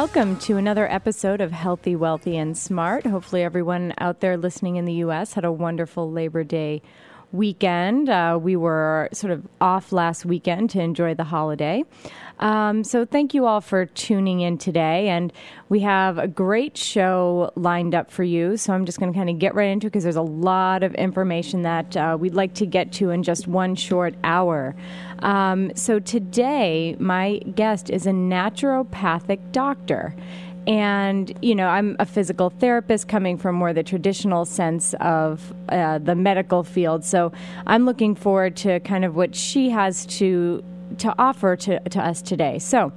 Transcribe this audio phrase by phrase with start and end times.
[0.00, 3.04] Welcome to another episode of Healthy, Wealthy, and Smart.
[3.04, 5.32] Hopefully, everyone out there listening in the U.S.
[5.32, 6.82] had a wonderful Labor Day
[7.32, 8.08] weekend.
[8.08, 11.82] Uh, we were sort of off last weekend to enjoy the holiday.
[12.38, 15.08] Um, so, thank you all for tuning in today.
[15.08, 15.32] And
[15.68, 18.56] we have a great show lined up for you.
[18.56, 20.82] So, I'm just going to kind of get right into it because there's a lot
[20.82, 24.76] of information that uh, we'd like to get to in just one short hour.
[25.20, 30.14] Um, so, today, my guest is a naturopathic doctor.
[30.68, 35.96] And, you know, I'm a physical therapist coming from more the traditional sense of uh,
[35.96, 37.06] the medical field.
[37.06, 37.32] So
[37.66, 40.62] I'm looking forward to kind of what she has to
[40.98, 42.58] to offer to, to us today.
[42.58, 42.92] So,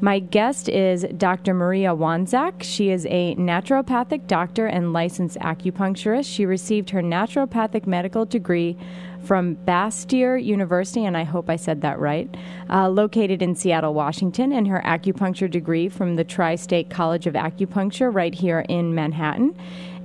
[0.00, 1.54] my guest is Dr.
[1.54, 2.64] Maria Wansacz.
[2.64, 6.32] She is a naturopathic doctor and licensed acupuncturist.
[6.32, 8.76] She received her naturopathic medical degree
[9.24, 12.32] from Bastyr University, and I hope I said that right,
[12.70, 17.34] uh, located in Seattle, Washington, and her acupuncture degree from the Tri State College of
[17.34, 19.56] Acupuncture right here in Manhattan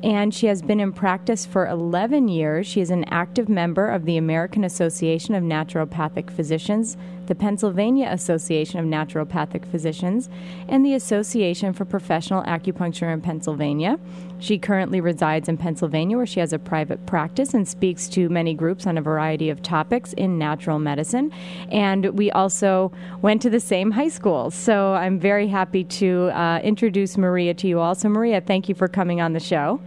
[0.03, 2.65] and she has been in practice for 11 years.
[2.65, 6.97] She is an active member of the American Association of Naturopathic Physicians,
[7.31, 10.29] the Pennsylvania Association of Naturopathic Physicians,
[10.67, 13.97] and the Association for Professional Acupuncture in Pennsylvania.
[14.39, 18.53] She currently resides in Pennsylvania, where she has a private practice and speaks to many
[18.53, 21.31] groups on a variety of topics in natural medicine.
[21.71, 24.51] And we also went to the same high school.
[24.51, 27.95] So I'm very happy to uh, introduce Maria to you all.
[27.95, 29.79] So, Maria, thank you for coming on the show.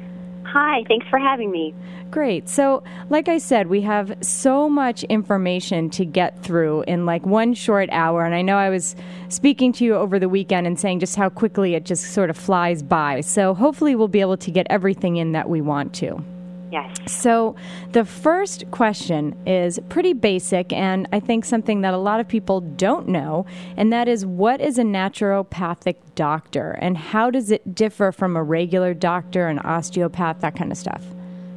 [0.55, 1.75] Hi, thanks for having me.
[2.13, 2.49] Great.
[2.49, 7.55] So, like I said, we have so much information to get through in like one
[7.55, 8.25] short hour.
[8.25, 8.95] And I know I was
[9.29, 12.37] speaking to you over the weekend and saying just how quickly it just sort of
[12.37, 13.21] flies by.
[13.23, 16.25] So, hopefully, we'll be able to get everything in that we want to.
[16.75, 16.91] Yes.
[17.07, 17.55] So,
[17.93, 22.63] the first question is pretty basic, and I think something that a lot of people
[22.63, 23.47] don't know,
[23.77, 28.43] and that is what is a naturopathic doctor, and how does it differ from a
[28.43, 31.05] regular doctor, an osteopath, that kind of stuff?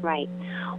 [0.01, 0.29] Right.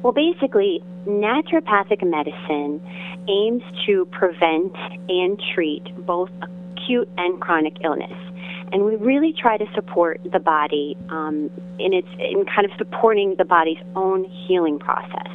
[0.04, 2.80] Well, basically, naturopathic medicine
[3.28, 4.76] aims to prevent
[5.08, 6.30] and treat both
[6.76, 8.27] acute and chronic illness
[8.72, 13.34] and we really try to support the body um, in its in kind of supporting
[13.36, 15.28] the body's own healing process.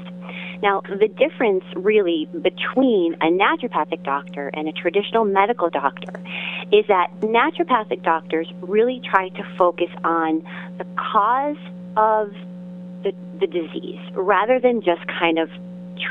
[0.62, 6.14] Now, the difference really between a naturopathic doctor and a traditional medical doctor
[6.72, 10.42] is that naturopathic doctors really try to focus on
[10.78, 11.58] the cause
[11.98, 12.32] of
[13.04, 15.50] the, the disease rather than just kind of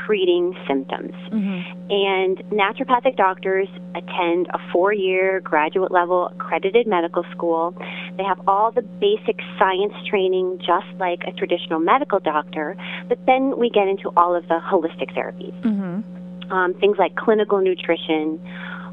[0.05, 1.13] treating symptoms.
[1.31, 1.91] Mm-hmm.
[1.91, 7.75] And naturopathic doctors attend a four year graduate level accredited medical school.
[8.17, 12.75] They have all the basic science training, just like a traditional medical doctor,
[13.07, 15.59] but then we get into all of the holistic therapies.
[15.61, 16.51] Mm-hmm.
[16.51, 18.39] Um, things like clinical nutrition,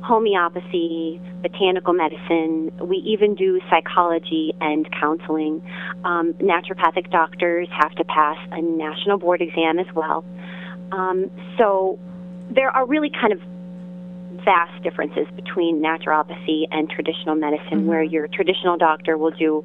[0.03, 2.71] homeopathy, botanical medicine.
[2.83, 5.62] We even do psychology and counseling.
[6.05, 10.25] Um, naturopathic doctors have to pass a national board exam as well.
[10.93, 11.99] Um, so
[12.51, 13.41] there are really kind of
[14.45, 17.87] vast differences between naturopathy and traditional medicine, mm-hmm.
[17.87, 19.65] where your traditional doctor will do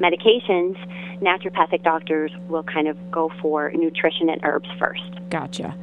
[0.00, 0.76] medications,
[1.20, 5.02] naturopathic doctors will kind of go for nutrition and herbs first.
[5.30, 5.74] Gotcha.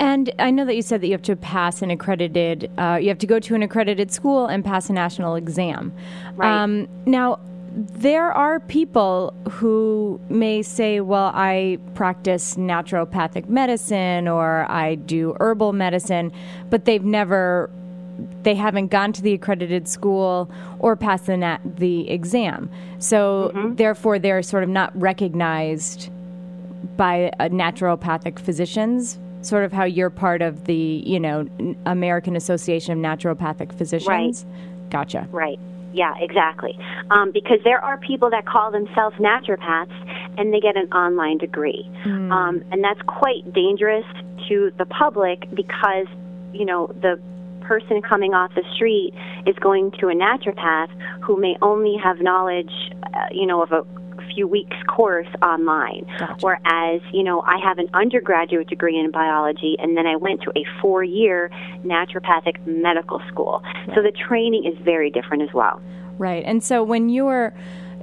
[0.00, 3.08] And I know that you said that you have to pass an accredited, uh, you
[3.08, 5.92] have to go to an accredited school and pass a national exam.
[6.36, 6.62] Right.
[6.62, 7.38] Um, now,
[7.72, 15.72] there are people who may say, well, I practice naturopathic medicine or I do herbal
[15.72, 16.32] medicine,
[16.68, 17.70] but they've never,
[18.42, 20.50] they haven't gone to the accredited school
[20.80, 22.70] or passed the, nat- the exam.
[22.98, 23.74] So mm-hmm.
[23.76, 26.10] therefore, they're sort of not recognized
[26.96, 31.48] by naturopathic physicians sort of how you're part of the you know
[31.86, 34.44] American Association of Naturopathic Physicians.
[34.44, 34.90] Right.
[34.90, 35.26] Gotcha.
[35.30, 35.58] Right.
[35.92, 36.78] Yeah, exactly.
[37.10, 41.90] Um, because there are people that call themselves naturopaths and they get an online degree.
[42.06, 42.30] Mm.
[42.30, 44.04] Um, and that's quite dangerous
[44.48, 46.06] to the public because,
[46.52, 47.20] you know, the
[47.60, 49.12] person coming off the street
[49.46, 50.90] is going to a naturopath
[51.22, 52.72] who may only have knowledge,
[53.14, 53.84] uh, you know, of a
[54.34, 56.06] few weeks course online.
[56.18, 56.36] Gotcha.
[56.40, 60.50] Whereas, you know, I have an undergraduate degree in biology and then I went to
[60.50, 61.50] a four year
[61.84, 63.62] naturopathic medical school.
[63.64, 63.94] Right.
[63.94, 65.80] So the training is very different as well.
[66.18, 66.42] Right.
[66.44, 67.54] And so when you're,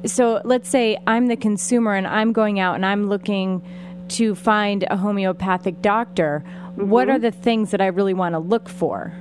[0.05, 3.61] so let's say I'm the consumer and I'm going out and I'm looking
[4.09, 6.89] to find a homeopathic doctor, mm-hmm.
[6.89, 9.13] what are the things that I really want to look for?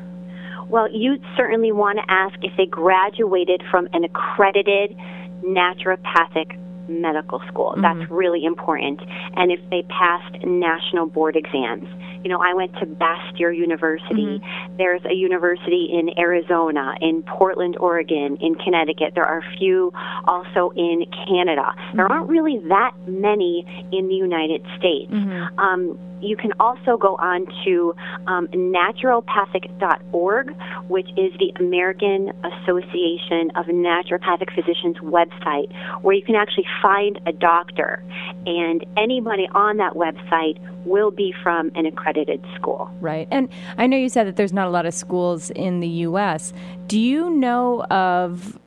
[0.69, 4.97] Well, you'd certainly want to ask if they graduated from an accredited
[5.45, 7.73] naturopathic medical school.
[7.73, 7.83] Mm-hmm.
[7.83, 9.01] That's really important.
[9.37, 11.89] And if they passed national board exams.
[12.23, 14.41] You know, I went to Bastyr University.
[14.41, 14.77] Mm-hmm.
[14.79, 19.13] There's a university in Arizona, in Portland, Oregon, in Connecticut.
[19.15, 19.93] There are a few
[20.27, 21.63] also in Canada.
[21.63, 21.97] Mm-hmm.
[21.97, 25.13] There aren't really that many in the United States.
[25.13, 25.59] Mm-hmm.
[25.59, 27.95] Um, you can also go on to
[28.27, 30.57] um, naturopathic.org,
[30.89, 35.73] which is the American Association of Naturopathic Physicians website,
[36.03, 38.03] where you can actually find a doctor.
[38.47, 42.91] And anybody on that website will be from an accredited school.
[43.01, 43.29] Right.
[43.31, 46.53] And I know you said that there's not a lot of schools in the U.S.
[46.87, 48.59] Do you know of,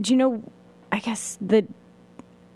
[0.00, 0.42] do you know,
[0.92, 1.66] I guess, the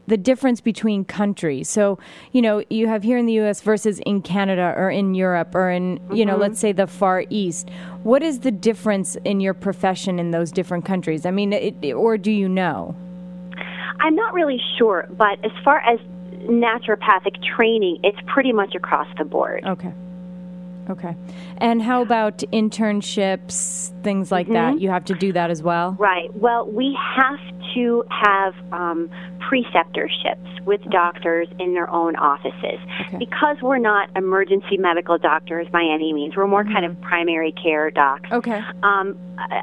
[0.07, 1.69] the difference between countries.
[1.69, 1.99] So,
[2.33, 5.71] you know, you have here in the US versus in Canada or in Europe or
[5.71, 6.29] in, you mm-hmm.
[6.29, 7.69] know, let's say the Far East.
[8.03, 11.27] What is the difference in your profession in those different countries?
[11.27, 12.95] I mean, it, or do you know?
[14.01, 15.99] I'm not really sure, but as far as
[16.45, 19.65] naturopathic training, it's pretty much across the board.
[19.65, 19.93] Okay.
[20.89, 21.17] Okay.
[21.59, 24.55] And how about internships, things like mm-hmm.
[24.55, 24.81] that?
[24.81, 25.97] You have to do that as well?
[25.99, 26.35] Right.
[26.35, 27.41] Well, we have
[27.75, 29.11] to have um,
[29.41, 32.81] preceptorships with doctors in their own offices.
[33.03, 33.19] Okay.
[33.19, 36.73] Because we're not emergency medical doctors by any means, we're more mm-hmm.
[36.73, 37.09] kind of mm-hmm.
[37.09, 38.31] primary care docs.
[38.33, 38.61] Okay.
[38.83, 39.17] Um,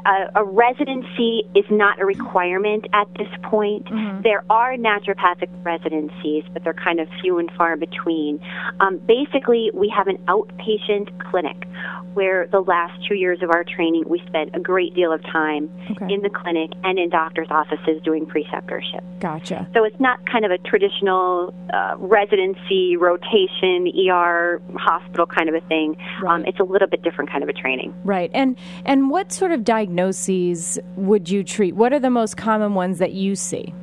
[0.06, 3.84] a, a, residency is not a requirement at this point.
[3.86, 4.22] Mm-hmm.
[4.22, 8.40] There are naturopathic residencies, but they're kind of few and far between.
[8.80, 11.66] Um, basically, we have an outpatient clinic
[12.14, 15.70] where the last two years of our training we spent a great deal of time
[15.90, 16.12] okay.
[16.12, 19.02] in the clinic and in doctors' offices doing preceptorship.
[19.20, 19.68] Gotcha.
[19.74, 25.66] So it's not kind of a traditional uh, residency, rotation, ER, hospital kind of a
[25.66, 25.96] thing.
[26.22, 26.34] Right.
[26.34, 27.94] Um, it's a little bit different kind of a training.
[28.04, 28.30] Right.
[28.32, 31.74] And and what sort of diagnoses would you treat?
[31.74, 33.74] What are the most common ones that you see?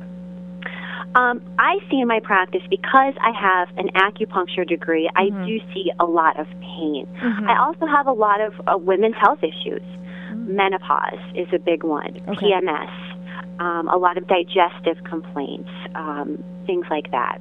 [1.14, 5.42] Um, I see in my practice because I have an acupuncture degree, mm-hmm.
[5.42, 7.06] I do see a lot of pain.
[7.22, 7.48] Mm-hmm.
[7.48, 9.82] I also have a lot of uh, women's health issues.
[9.82, 10.56] Mm-hmm.
[10.56, 12.46] Menopause is a big one, okay.
[12.46, 17.40] PMS, um, a lot of digestive complaints, um, things like that.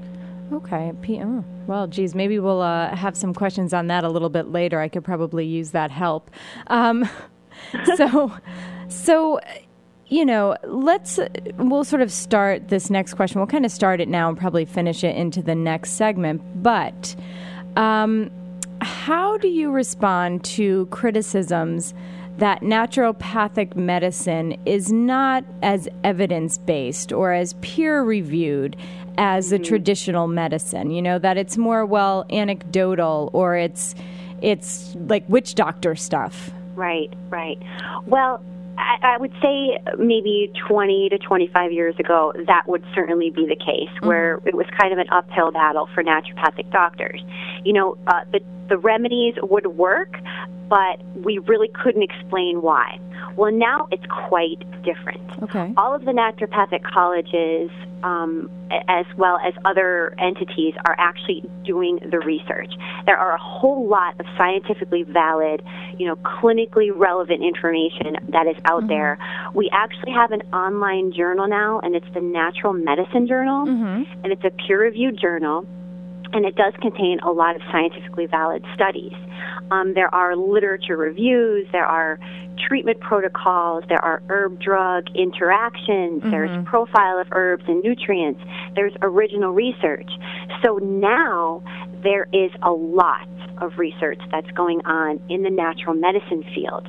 [0.52, 0.92] Okay.
[1.02, 1.46] P- oh.
[1.68, 4.82] Well, geez, maybe we'll uh, have some questions on that a little bit later.
[4.82, 6.30] I could probably use that help.
[6.68, 7.08] Um,
[7.96, 8.34] so,
[8.90, 9.40] so
[10.12, 11.22] you know, let's,
[11.56, 13.40] we'll sort of start this next question.
[13.40, 16.42] We'll kind of start it now and probably finish it into the next segment.
[16.62, 17.16] But
[17.78, 18.30] um,
[18.82, 21.94] how do you respond to criticisms
[22.40, 28.76] that naturopathic medicine is not as evidence based or as peer reviewed
[29.18, 29.64] as mm-hmm.
[29.64, 30.92] a traditional medicine?
[30.92, 33.96] You know, that it's more, well, anecdotal or it's,
[34.42, 36.52] it's like witch doctor stuff.
[36.76, 37.62] Right, right.
[38.06, 38.44] Well,
[38.78, 43.90] I, would say maybe 20 to 25 years ago, that would certainly be the case,
[43.96, 44.08] mm-hmm.
[44.08, 47.22] where it was kind of an uphill battle for naturopathic doctors.
[47.64, 48.40] You know, uh, the,
[48.72, 50.18] the remedies would work,
[50.70, 52.98] but we really couldn't explain why.
[53.36, 55.22] Well, now it's quite different.
[55.44, 55.74] Okay.
[55.76, 57.70] All of the naturopathic colleges,
[58.02, 58.50] um,
[58.88, 62.74] as well as other entities, are actually doing the research.
[63.06, 65.62] There are a whole lot of scientifically valid,
[65.98, 68.88] you know, clinically relevant information that is out mm-hmm.
[68.88, 69.18] there.
[69.54, 74.24] We actually have an online journal now, and it's the Natural Medicine Journal, mm-hmm.
[74.24, 75.68] and it's a peer-reviewed journal
[76.34, 79.14] and it does contain a lot of scientifically valid studies.
[79.72, 82.20] Um, there are literature reviews, there are
[82.68, 86.32] treatment protocols, there are herb drug interactions, mm-hmm.
[86.32, 88.42] there's profile of herbs and nutrients,
[88.76, 90.10] there's original research.
[90.64, 91.64] So now
[92.04, 93.28] there is a lot
[93.60, 96.88] of research that's going on in the natural medicine field.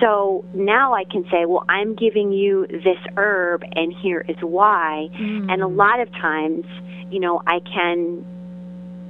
[0.00, 5.08] So now I can say, well, I'm giving you this herb, and here is why.
[5.18, 5.52] Mm.
[5.52, 6.64] And a lot of times,
[7.10, 8.24] you know, I can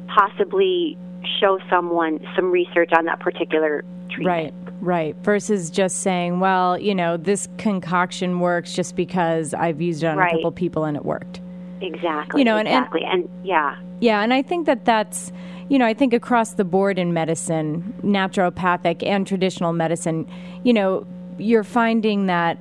[0.08, 0.96] possibly
[1.40, 4.54] show someone some research on that particular treatment.
[4.54, 4.54] Right.
[4.80, 5.16] Right.
[5.22, 10.16] Versus just saying, well, you know, this concoction works just because I've used it on
[10.16, 10.32] right.
[10.32, 11.40] a couple people and it worked.
[11.80, 12.40] Exactly.
[12.40, 13.02] You know, and, exactly.
[13.04, 13.76] And, and yeah.
[14.00, 14.22] Yeah.
[14.22, 15.32] And I think that that's,
[15.68, 20.28] you know, I think across the board in medicine, naturopathic and traditional medicine,
[20.62, 21.04] you know,
[21.38, 22.58] you're finding that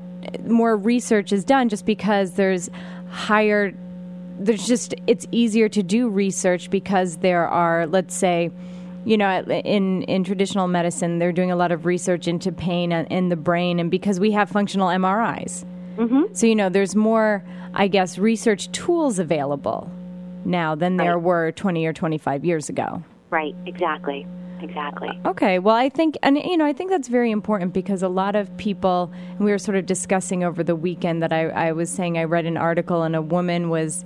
[0.48, 2.70] more research is done just because there's
[3.10, 3.74] higher
[4.40, 8.52] there's just it's easier to do research because there are let's say
[9.06, 13.30] you know in in traditional medicine they're doing a lot of research into pain in
[13.30, 15.66] the brain and because we have functional MRIs
[15.98, 16.34] mm-hmm.
[16.34, 19.90] so you know there's more I guess research tools available
[20.46, 21.24] now than there right.
[21.24, 24.28] were 20 or 25 years ago right exactly
[24.62, 25.20] exactly.
[25.26, 28.36] Okay, well, I think, and you know, I think that's very important because a lot
[28.36, 32.18] of people, we were sort of discussing over the weekend that I, I was saying
[32.18, 34.06] I read an article and a woman was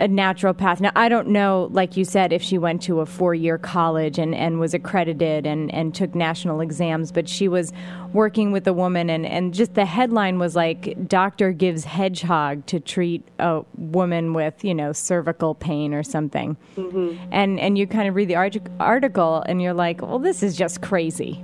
[0.00, 0.80] a naturopath.
[0.80, 4.18] Now, I don't know, like you said, if she went to a four year college
[4.18, 7.72] and, and was accredited and, and took national exams, but she was
[8.12, 12.80] working with a woman, and, and just the headline was like, Doctor gives hedgehog to
[12.80, 16.56] treat a woman with, you know, cervical pain or something.
[16.76, 17.28] Mm-hmm.
[17.32, 18.36] And, and you kind of read the
[18.78, 21.42] article and you're like, well, this is just crazy.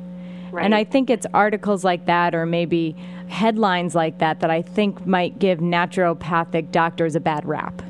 [0.50, 0.66] Right.
[0.66, 2.94] And I think it's articles like that or maybe
[3.28, 7.82] headlines like that that I think might give naturopathic doctors a bad rap.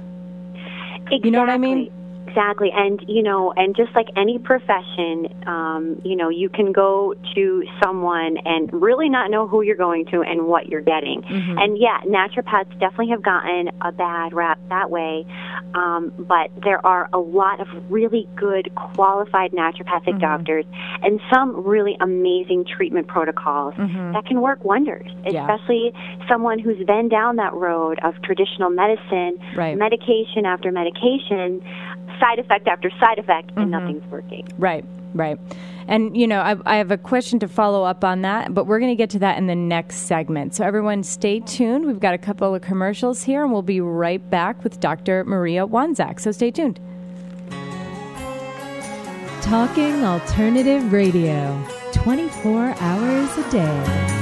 [1.12, 1.28] Exactly.
[1.28, 1.90] You know what I mean?
[2.26, 2.70] Exactly.
[2.74, 7.62] And, you know, and just like any profession, um, you know, you can go to
[7.82, 11.22] someone and really not know who you're going to and what you're getting.
[11.22, 11.58] Mm-hmm.
[11.58, 15.26] And yeah, naturopaths definitely have gotten a bad rap that way.
[15.74, 20.20] Um, but there are a lot of really good, qualified naturopathic Mhm.
[20.20, 20.64] doctors
[21.02, 24.12] and some really amazing treatment protocols Mhm.
[24.12, 25.42] that can work wonders, Yeah.
[25.42, 25.92] especially
[26.28, 29.76] someone who's been down that road of traditional medicine, Right.
[29.76, 31.62] medication after medication,
[32.22, 33.70] side effect after side effect, and Mhm.
[33.70, 34.46] nothing's working.
[34.58, 35.38] Right, right.
[35.88, 38.78] And, you know, I, I have a question to follow up on that, but we're
[38.78, 40.54] going to get to that in the next segment.
[40.54, 41.86] So, everyone, stay tuned.
[41.86, 45.24] We've got a couple of commercials here, and we'll be right back with Dr.
[45.24, 46.20] Maria Wansacz.
[46.20, 46.78] So, stay tuned.
[49.42, 51.60] Talking Alternative Radio,
[51.92, 54.21] 24 hours a day.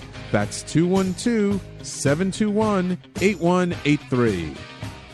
[0.31, 4.55] That's 212 721 8183.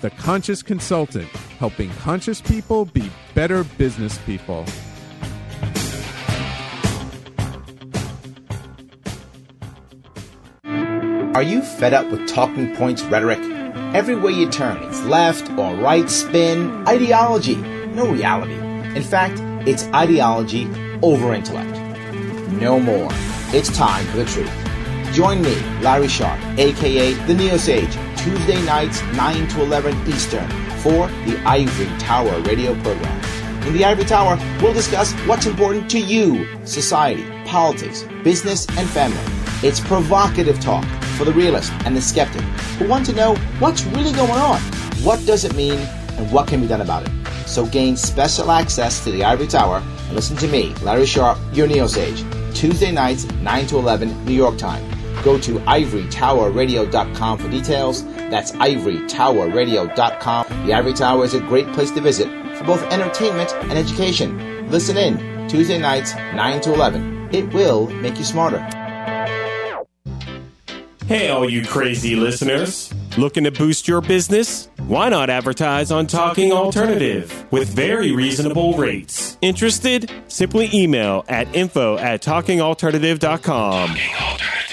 [0.02, 4.64] The Conscious Consultant, helping conscious people be better business people.
[11.34, 13.40] Are you fed up with talking points rhetoric?
[13.96, 18.54] Everywhere you turn, it's left or right spin, ideology, no reality.
[18.96, 20.68] In fact, it's ideology
[21.02, 21.76] over intellect.
[22.52, 23.10] No more.
[23.54, 24.67] It's time for the truth.
[25.18, 30.48] Join me, Larry Sharp, aka the Neo Sage, Tuesday nights 9 to 11 Eastern
[30.78, 33.20] for the Ivory Tower radio program.
[33.66, 39.18] In the Ivory Tower, we'll discuss what's important to you, society, politics, business, and family.
[39.68, 40.86] It's provocative talk
[41.18, 42.44] for the realist and the skeptic
[42.78, 44.62] who want to know what's really going on,
[45.02, 47.48] what does it mean, and what can be done about it.
[47.48, 51.66] So gain special access to the Ivory Tower and listen to me, Larry Sharp, your
[51.66, 54.97] Neo Sage, Tuesday nights, 9 to 11 New York time.
[55.24, 58.04] Go to ivorytowerradio.com for details.
[58.30, 60.66] That's ivorytowerradio.com.
[60.66, 64.70] The Ivory Tower is a great place to visit for both entertainment and education.
[64.70, 67.30] Listen in, Tuesday nights, 9 to 11.
[67.34, 68.60] It will make you smarter.
[71.08, 72.94] Hey, all you crazy listeners.
[73.18, 74.68] Looking to boost your business?
[74.88, 79.38] Why not advertise on Talking Alternative with very reasonable rates?
[79.42, 80.12] Interested?
[80.28, 83.92] Simply email at info at talkingalternative.com.
[83.92, 84.67] Every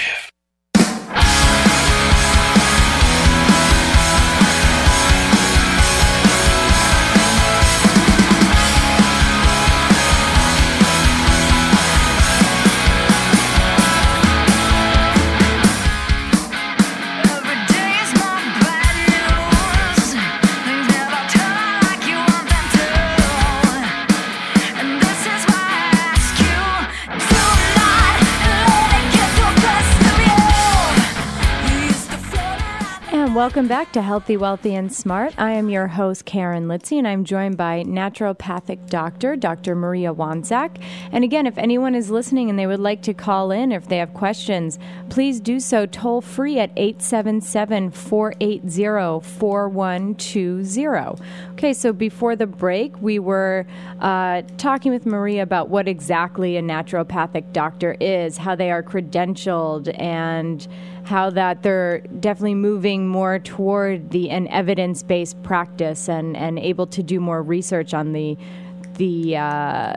[33.44, 35.34] welcome back to Healthy, Wealthy, and Smart.
[35.36, 39.74] I am your host, Karen Litzy, and I'm joined by naturopathic doctor, Dr.
[39.74, 40.82] Maria Wansacz.
[41.12, 43.88] And again, if anyone is listening and they would like to call in, or if
[43.88, 44.78] they have questions,
[45.10, 51.22] please do so toll free at 877 480 4120.
[51.52, 53.66] Okay, so before the break, we were
[54.00, 59.94] uh, talking with Maria about what exactly a naturopathic doctor is, how they are credentialed,
[60.00, 60.66] and
[61.04, 66.86] how that they're definitely moving more toward the an evidence based practice and, and able
[66.86, 68.36] to do more research on the
[68.94, 69.94] the uh,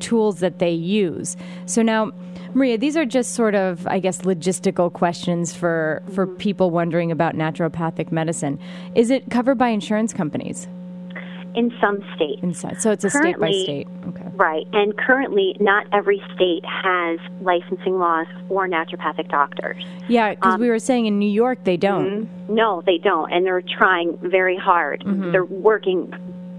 [0.00, 1.36] tools that they use.
[1.66, 2.12] So now,
[2.54, 7.34] Maria, these are just sort of, I guess, logistical questions for for people wondering about
[7.34, 8.58] naturopathic medicine.
[8.94, 10.66] Is it covered by insurance companies
[11.54, 12.40] In some states.
[12.42, 12.80] inside?
[12.80, 13.86] So it's a state by state.
[14.08, 14.27] Okay.
[14.38, 14.66] Right.
[14.72, 19.84] And currently, not every state has licensing laws for naturopathic doctors.
[20.08, 22.28] Yeah, because Um, we were saying in New York they don't.
[22.48, 23.32] No, they don't.
[23.32, 25.02] And they're trying very hard.
[25.32, 26.12] They're working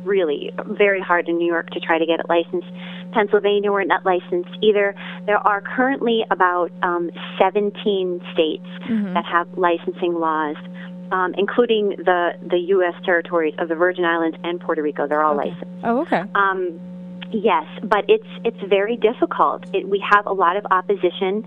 [0.04, 2.68] really very hard in New York to try to get it licensed.
[3.14, 4.94] Pennsylvania, we're not licensed either.
[5.26, 8.66] There are currently about um, 17 states
[9.14, 10.58] that have licensing laws.
[11.12, 12.94] Um, including the the U.S.
[13.04, 15.66] territories of the Virgin Islands and Puerto Rico, they're all licensed.
[15.84, 16.24] Oh, okay.
[16.36, 16.80] Um,
[17.32, 19.64] yes, but it's it's very difficult.
[19.74, 21.46] It, we have a lot of opposition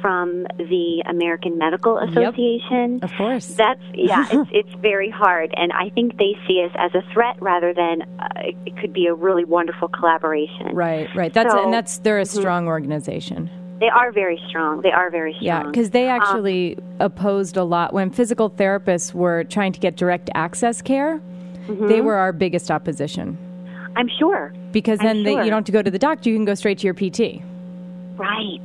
[0.00, 3.00] from the American Medical Association.
[3.02, 3.46] Of course.
[3.48, 7.40] That's yeah, it's it's very hard, and I think they see us as a threat
[7.40, 10.74] rather than uh, it, it could be a really wonderful collaboration.
[10.74, 11.32] Right, right.
[11.32, 13.50] That's So- and that's they're a strong organization.
[13.80, 14.82] They are very strong.
[14.82, 15.44] They are very strong.
[15.44, 19.96] Yeah, because they Um, actually opposed a lot when physical therapists were trying to get
[19.96, 21.20] direct access care.
[21.66, 21.88] Mm-hmm.
[21.88, 23.36] They were our biggest opposition
[23.96, 24.52] I'm sure.
[24.72, 26.78] because then they, you don't have to go to the doctor; you can go straight
[26.78, 27.42] to your PT.
[28.16, 28.60] Right.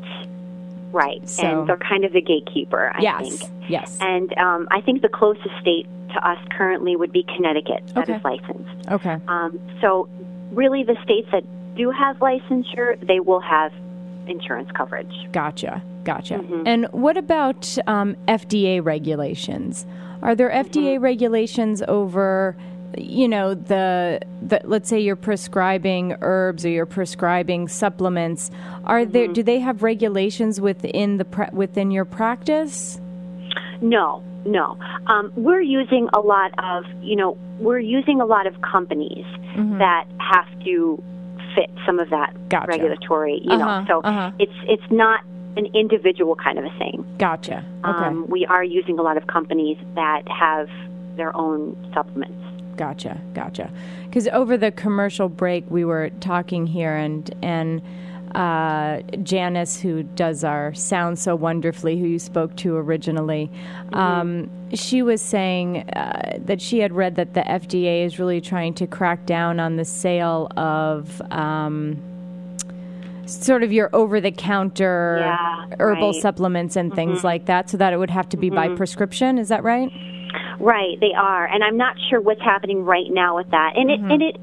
[0.92, 1.28] Right.
[1.28, 2.92] So- and they're kind of the gatekeeper.
[2.96, 3.52] I yes, think.
[3.70, 3.98] yes.
[4.02, 8.16] And um, I think the closest state to us currently would be Connecticut, that Okay.
[8.16, 8.88] is licensed.
[8.90, 9.18] Okay.
[9.28, 10.08] Um, so,
[10.52, 11.44] really, the states that
[11.76, 13.74] do have licensure, they will have
[14.28, 15.14] insurance coverage.
[15.34, 16.36] Gotcha, gotcha.
[16.36, 16.64] Mm-hmm.
[16.66, 19.86] And what about um, FDA regulations?
[20.22, 20.80] Are there Mm-hmm.
[20.80, 22.56] FDA regulations over,
[22.98, 28.52] you know, the, the let's say you're prescribing herbs or you're prescribing supplements?
[28.86, 29.12] Are Mm-hmm.
[29.12, 33.00] there do they have regulations within the within your practice?
[33.82, 34.78] No, no.
[35.08, 39.26] Um, we're using a lot of, you know, we're using a lot of companies
[39.80, 41.02] that have to
[41.56, 42.48] fit some of that Mm-hmm.
[42.50, 42.68] Gotcha.
[42.70, 43.86] regulatory, you Uh-huh, know.
[43.88, 44.32] So uh-huh.
[44.40, 45.22] it's it's not
[45.58, 47.04] an individual kind of a thing.
[47.18, 47.66] Gotcha.
[47.84, 48.06] Okay.
[48.06, 50.70] Um, we are using a lot of companies that have
[51.18, 52.38] their own supplements.
[52.78, 53.72] Gotcha, gotcha.
[54.06, 57.82] Because over the commercial break, we were talking here, and and
[58.36, 63.50] uh, Janice, who does our sound so wonderfully, who you spoke to originally,
[63.94, 68.74] um, she was saying uh, that she had read that the FDA is really trying
[68.76, 71.22] to crack down on the sale of.
[71.32, 72.02] Um,
[73.26, 76.22] Sort of your over the counter Yeah, herbal right.
[76.22, 79.38] supplements and things like that, so that it would have to be by prescription.
[79.38, 79.92] Is that right?
[80.60, 83.74] Right, they are, and I'm not sure what's happening right now with that.
[83.76, 84.12] And it mm-hmm.
[84.12, 84.38] and it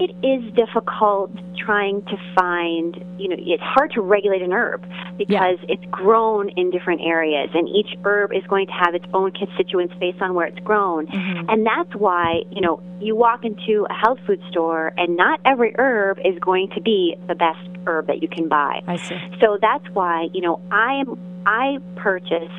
[0.00, 2.96] it is difficult trying to find.
[3.18, 4.82] You know, it's hard to regulate an herb
[5.16, 9.32] because it's grown in different areas, and each herb is going to have its own
[9.32, 11.06] constituents based on where it's grown.
[11.06, 11.48] Mm-hmm.
[11.48, 15.74] And that's why you know you walk into a health food store, and not every
[15.78, 18.80] herb is going to be the best herb that you can buy.
[18.86, 19.18] I see.
[19.40, 22.50] So that's why you know I am I purchase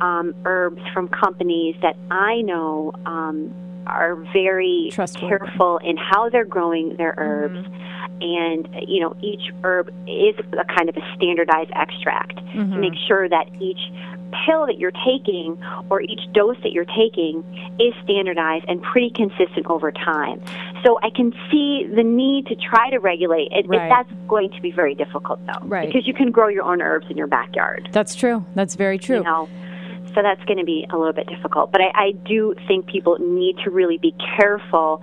[0.00, 3.54] um, herbs from companies that I know um,
[3.86, 7.66] are very careful in how they're growing their herbs.
[8.20, 13.28] And you know, each herb is a kind of a standardized extract to make sure
[13.28, 13.78] that each
[14.44, 17.42] pill that you're taking or each dose that you're taking
[17.78, 20.42] is standardized and pretty consistent over time.
[20.84, 23.66] So I can see the need to try to regulate it.
[23.66, 23.88] Right.
[23.88, 25.66] That's going to be very difficult though.
[25.66, 25.86] Right.
[25.86, 27.88] Because you can grow your own herbs in your backyard.
[27.92, 28.44] That's true.
[28.54, 29.18] That's very true.
[29.18, 29.48] You know.
[30.14, 31.70] So that's going to be a little bit difficult.
[31.70, 35.00] But I, I do think people need to really be careful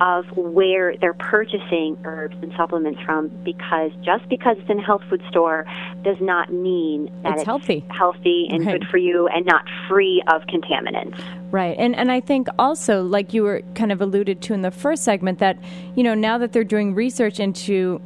[0.00, 5.02] of where they're purchasing herbs and supplements from because just because it's in a health
[5.08, 5.64] food store
[6.02, 7.84] does not mean that It's healthy.
[7.90, 8.80] healthy and Right.
[8.80, 11.20] good for you and not free of contaminants.
[11.52, 11.76] Right.
[11.78, 15.04] And and I think also like you were kind of alluded to in the first
[15.04, 15.58] segment that
[15.94, 18.00] you know now that they're doing research into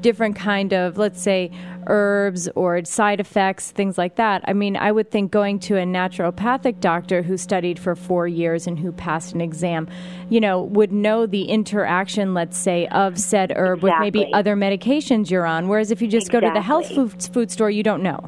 [0.00, 1.50] different kind of let's say
[1.86, 4.42] herbs or side effects things like that.
[4.46, 8.66] I mean i would think going to a naturopathic doctor who studied for 4 years
[8.66, 9.88] and who passed an exam
[10.28, 15.30] you know would know the interaction let's say of said herb with maybe other medications
[15.30, 15.68] you're on.
[15.68, 18.20] Whereas if you just go to the health food, food store you don't know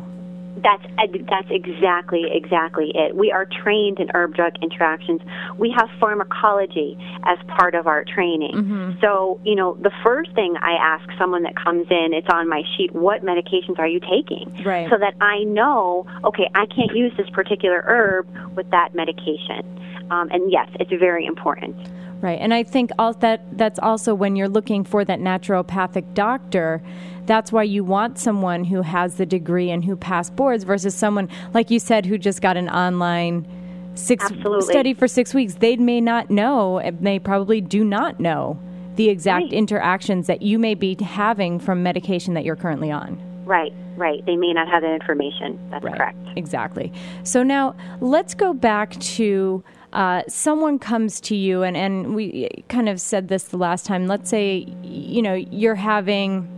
[0.56, 0.84] That's
[1.30, 3.16] that's exactly exactly it.
[3.16, 5.20] We are trained in herb drug interactions.
[5.56, 8.52] We have pharmacology as part of our training.
[8.54, 9.00] Mm-hmm.
[9.00, 12.62] So you know, the first thing I ask someone that comes in, it's on my
[12.76, 12.92] sheet.
[12.92, 14.62] What medications are you taking?
[14.62, 14.90] Right.
[14.90, 19.64] So that I know, okay, I can't use this particular herb with that medication.
[20.10, 21.76] Um, and yes, it's very important.
[22.22, 26.80] Right, and I think all that that's also when you're looking for that naturopathic doctor.
[27.26, 31.28] That's why you want someone who has the degree and who passed boards versus someone
[31.52, 33.46] like you said who just got an online
[33.94, 34.72] six Absolutely.
[34.72, 35.54] study for six weeks.
[35.54, 38.58] They may not know, they probably do not know
[38.96, 39.52] the exact Right.
[39.52, 43.20] interactions that you may be having from medication that you're currently on.
[43.44, 44.24] Right, right.
[44.26, 45.58] They may not have that information.
[45.70, 46.16] That's correct.
[46.36, 46.92] Exactly.
[47.24, 52.88] So now let's go back to uh, someone comes to you, and, and we kind
[52.88, 54.06] of said this the last time.
[54.06, 56.48] Let's say, you know, you're having,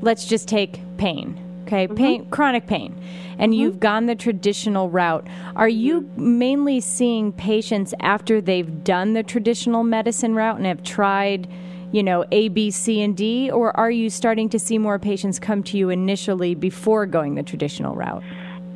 [0.00, 2.98] let's just take pain, okay, pain, chronic pain,
[3.38, 5.26] and you've gone the traditional route.
[5.54, 11.48] Are you mainly seeing patients after they've done the traditional medicine route and have tried?
[11.90, 15.38] You know, A, B, C, and D, or are you starting to see more patients
[15.38, 18.22] come to you initially before going the traditional route?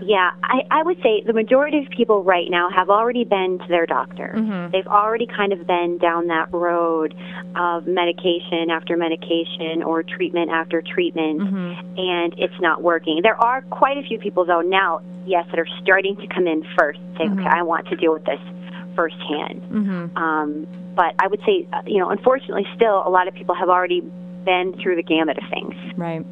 [0.04, 3.68] Yeah, I, I would say the majority of people right now have already been to
[3.68, 4.32] their doctor.
[4.70, 7.14] They've already kind of been down that road
[7.56, 11.40] of medication after medication or treatment after treatment,
[11.98, 13.20] and it's not working.
[13.22, 16.64] There are quite a few people, though, now, yes, that are starting to come in
[16.78, 18.40] first, say, okay, I want to deal with this
[18.96, 19.62] firsthand.
[20.16, 23.68] Um, but I would say, uh, you know, unfortunately, still, a lot of people have
[23.68, 24.00] already
[24.44, 25.74] been through the gamut of things.
[25.96, 26.24] Right.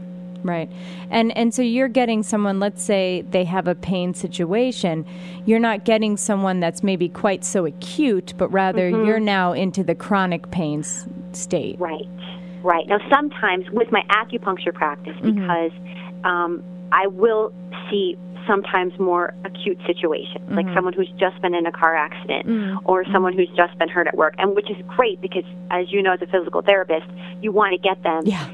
[0.43, 0.71] Right.
[1.11, 5.05] And and so you're getting someone let's say they have a pain situation.
[5.45, 9.05] You're not getting someone that's maybe quite so acute, but rather mm-hmm.
[9.07, 11.79] you're now into the chronic pain s- state.
[11.79, 12.09] Right,
[12.63, 12.87] right.
[12.87, 15.41] Now, sometimes with my acupuncture practice, mm-hmm.
[15.41, 15.73] because
[16.25, 17.53] um, I will
[17.91, 20.75] see sometimes more acute situations, like mm-hmm.
[20.75, 22.79] someone who's just been in a car accident mm.
[22.85, 26.03] or someone who's just been hurt at work, and which is great because, as you
[26.03, 27.07] know, as a physical therapist,
[27.43, 28.49] you want to get them Yeah.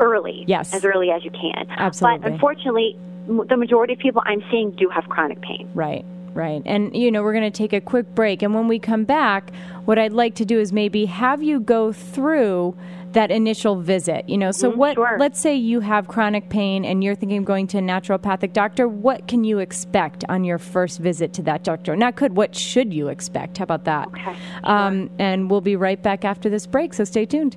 [0.00, 0.74] Early, Yes.
[0.74, 1.66] as early as you can.
[1.70, 2.18] Absolutely.
[2.18, 5.70] But unfortunately, the majority of people I'm seeing do have chronic pain.
[5.74, 6.04] Right.
[6.34, 6.62] Right.
[6.66, 8.42] And, you know, we're going to take a quick break.
[8.42, 9.52] And when we come back,
[9.86, 12.76] what I'd like to do is maybe have you go through
[13.12, 14.28] that initial visit.
[14.28, 15.16] You know, so what, sure.
[15.18, 18.86] let's say you have chronic pain and you're thinking of going to a naturopathic doctor.
[18.86, 21.96] What can you expect on your first visit to that doctor?
[21.96, 23.58] Not could, what should you expect?
[23.58, 24.08] How about that?
[24.08, 26.94] Okay, Um, and we'll be right back after this break.
[26.94, 27.56] So stay tuned.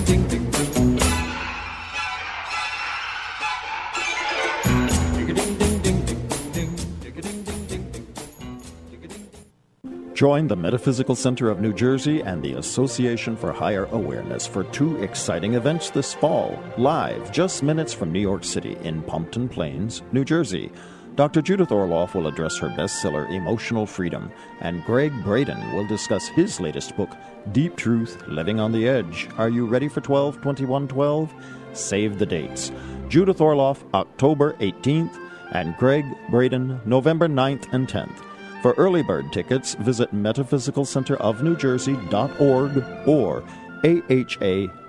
[10.13, 15.01] Join the Metaphysical Center of New Jersey and the Association for Higher Awareness for two
[15.01, 20.25] exciting events this fall, live just minutes from New York City in Pompton Plains, New
[20.25, 20.69] Jersey.
[21.15, 21.41] Dr.
[21.41, 26.95] Judith Orloff will address her bestseller Emotional Freedom, and Gregg Braden will discuss his latest
[26.97, 27.09] book,
[27.53, 29.29] Deep Truth Living on the Edge.
[29.37, 31.33] Are you ready for 12 21 12?
[31.73, 32.71] Save the dates.
[33.07, 35.17] Judith Orloff, October 18th,
[35.51, 38.30] and Gregg Braden, November 9th and 10th.
[38.61, 43.43] For early bird tickets, visit metaphysicalcenterofnewjersey.org or
[43.83, 44.81] ahanj.net.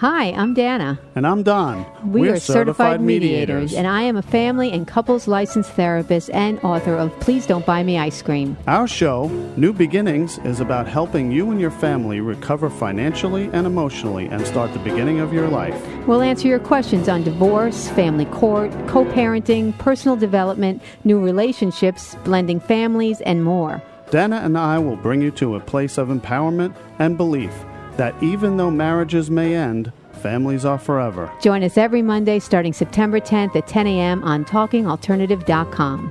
[0.00, 0.98] Hi, I'm Dana.
[1.14, 1.84] And I'm Don.
[2.10, 6.58] We We're are certified, mediators, and I am a family and couples licensed therapist and
[6.60, 8.56] author of Please Don't Buy Me Ice Cream.
[8.66, 14.24] Our show, New Beginnings, is about helping you and your family recover financially and emotionally
[14.28, 15.78] and start the beginning of your life.
[16.06, 22.58] We'll answer your questions on divorce, family court, co parenting, personal development, new relationships, blending
[22.58, 23.82] families, and more.
[24.10, 27.52] Dana and I will bring you to a place of empowerment and belief
[28.00, 31.30] that even though marriages may end, families are forever.
[31.42, 34.24] Join us every Monday starting September 10th at 10 a.m.
[34.24, 36.10] on TalkingAlternative.com.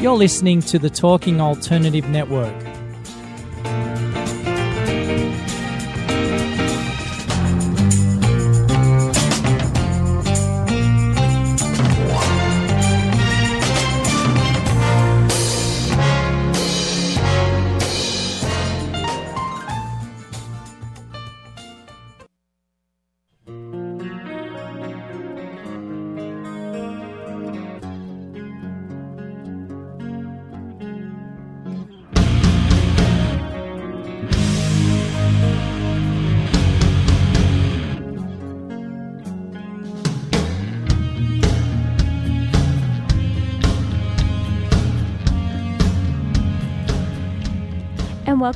[0.00, 2.77] You're listening to the Talking Alternative Network.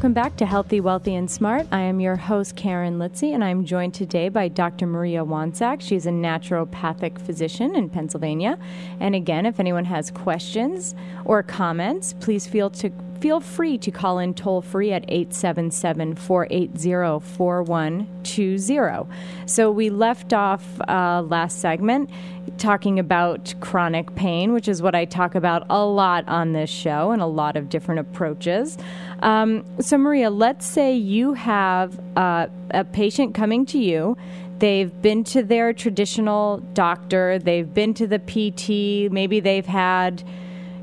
[0.02, 1.68] Welcome back to Healthy, Wealthy, and Smart.
[1.70, 4.84] I am your host, Karen Litzy, and I'm joined today by Dr.
[4.84, 5.82] Maria Wansacz.
[5.82, 8.58] She's a naturopathic physician in Pennsylvania.
[8.98, 12.90] And again, if anyone has questions or comments, please feel to
[13.22, 19.06] feel free to call in toll free at 877 480 4120.
[19.46, 22.10] So we left off uh, last segment
[22.58, 27.12] talking about chronic pain, which is what I talk about a lot on this show
[27.12, 28.76] and a lot of different approaches.
[29.20, 34.16] Um, so, Maria, let's say you have uh, a patient coming to you.
[34.58, 40.24] They've been to their traditional doctor, they've been to the PT, maybe they've had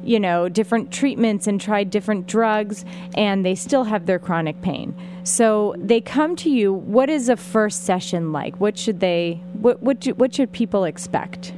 [0.10, 4.95] you know, different treatments and tried different drugs, and they still have their chronic pain.
[5.22, 6.74] So they come to you.
[6.74, 8.56] What is a first session like?
[8.60, 9.39] What should they?
[9.62, 11.54] What what, do, what should people expect?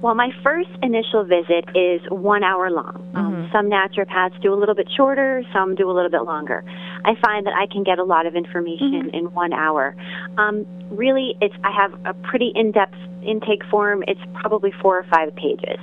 [0.00, 3.08] Well, my first initial visit is one hour long.
[3.14, 6.64] Um, some naturopaths do a little bit shorter, some do a little bit longer.
[7.04, 9.94] I find that I can get a lot of information in one hour.
[10.36, 14.02] Um, really, it's I have a pretty in-depth intake form.
[14.08, 15.78] It's probably four or five pages.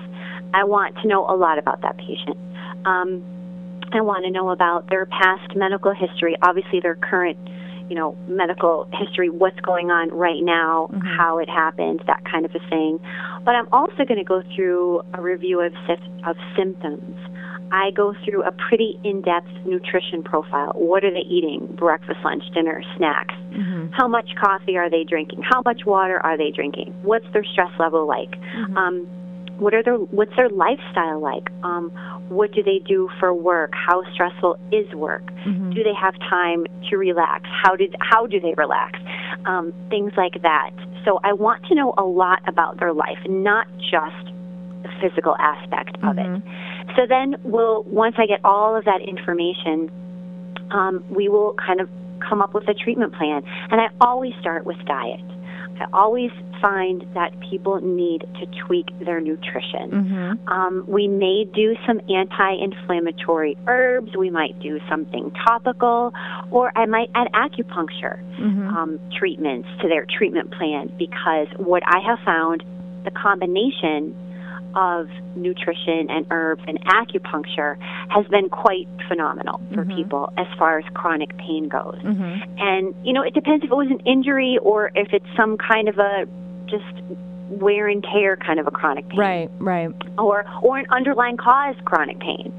[0.53, 2.37] I want to know a lot about that patient.
[2.85, 3.23] Um,
[3.91, 7.37] I want to know about their past medical history, obviously their current,
[7.89, 12.51] you know, medical history, what's going on right now, how it happened, that kind of
[12.53, 12.99] a thing.
[13.43, 15.73] But I'm also going to go through a review of
[16.25, 17.17] of symptoms.
[17.71, 20.73] I go through a pretty in-depth nutrition profile.
[20.75, 21.67] What are they eating?
[21.75, 23.35] Breakfast, lunch, dinner, snacks.
[23.93, 25.41] How much coffee are they drinking?
[25.43, 26.95] How much water are they drinking?
[27.03, 28.33] What's their stress level like?
[28.77, 29.07] Um,
[29.59, 31.49] what are their what's their lifestyle like?
[31.63, 31.91] Um,
[32.29, 33.71] what do they do for work?
[33.73, 35.25] How stressful is work?
[35.73, 37.45] Do they have time to relax?
[37.63, 38.99] How did how do they relax?
[39.45, 40.71] Um, things like that.
[41.05, 44.33] So I want to know a lot about their life, not just
[44.83, 46.25] the physical aspect of it.
[46.95, 49.91] So then we'll once I get all of that information,
[50.71, 51.89] um, we will kind of
[52.27, 53.43] come up with a treatment plan.
[53.71, 55.21] And I always start with diet.
[55.79, 60.39] I always find that people need to tweak their nutrition.
[60.47, 66.13] Um, we may do some anti inflammatory herbs, we might do something topical,
[66.51, 68.19] or I might add acupuncture
[68.75, 72.63] um, treatments to their treatment plan because what I have found
[73.05, 74.15] the combination
[74.75, 77.77] of nutrition and herbs and acupuncture
[78.09, 79.95] has been quite phenomenal for mm-hmm.
[79.95, 81.99] people as far as chronic pain goes.
[82.03, 82.59] Mm-hmm.
[82.59, 85.87] And, you know, it depends if it was an injury or if it's some kind
[85.87, 86.27] of a
[86.67, 86.85] just
[87.49, 89.19] wear and tear kind of a chronic pain.
[89.19, 89.89] Right, right.
[90.17, 92.53] Or, or an underlying cause chronic pain.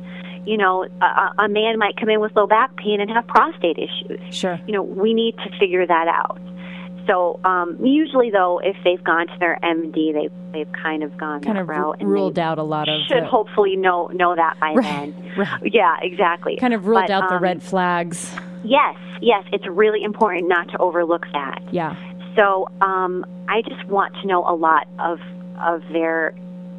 [0.47, 3.27] You know, a- a, a man might come in with low back pain and have
[3.27, 4.35] prostate issues.
[4.35, 4.59] Sure.
[4.67, 6.41] You know, we need to figure that out.
[7.11, 11.41] So um, usually, though, if they've gone to their MD, they they've kind of gone
[11.41, 14.37] Kind that of route and ruled out a lot of should the- hopefully know know
[14.37, 15.33] that by Right, then.
[15.37, 15.75] right.
[15.75, 16.57] Yeah, exactly.
[16.57, 18.33] Kind of ruled But, out the um, red flags.
[18.63, 21.61] Yes, yes, it's really important not to overlook that.
[21.73, 21.97] Yeah.
[22.37, 25.19] So um, I just want to know a lot of
[25.59, 26.33] of their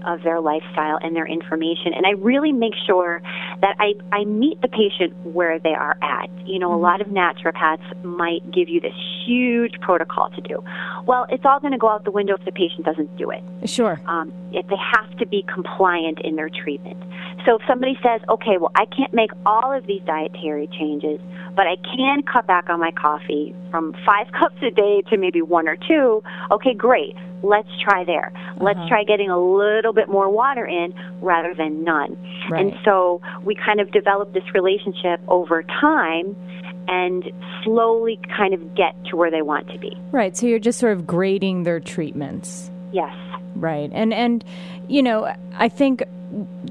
[0.06, 3.22] of their lifestyle and their information, and I really make sure
[3.62, 6.30] that I I meet the patient where they are at.
[6.46, 8.94] You know, a lot of naturopaths might give you this
[9.26, 10.64] huge protocol to do.
[11.06, 13.44] Well, it's all going to go out the window if the patient doesn't do it.
[13.66, 14.02] Sure.
[14.06, 16.98] Um, if they have to be compliant in their treatment.
[17.46, 21.20] So if somebody says, okay, well, I can't make all of these dietary changes,
[21.56, 25.42] but I can cut back on my coffee from five cups a day to maybe
[25.42, 27.16] one or two, okay, great.
[27.44, 28.32] Let's try there.
[28.60, 32.18] Let's try getting a little bit more water in rather than none.
[32.50, 32.66] Right.
[32.66, 36.36] And so we kind of develop this relationship over time
[36.88, 37.32] and
[37.64, 39.98] slowly kind of get to where they want to be.
[40.12, 40.36] Right.
[40.36, 42.70] So you're just sort of grading their treatments.
[42.92, 43.16] Yes.
[43.56, 43.90] Right.
[43.94, 44.44] And and
[44.88, 46.04] you know, I think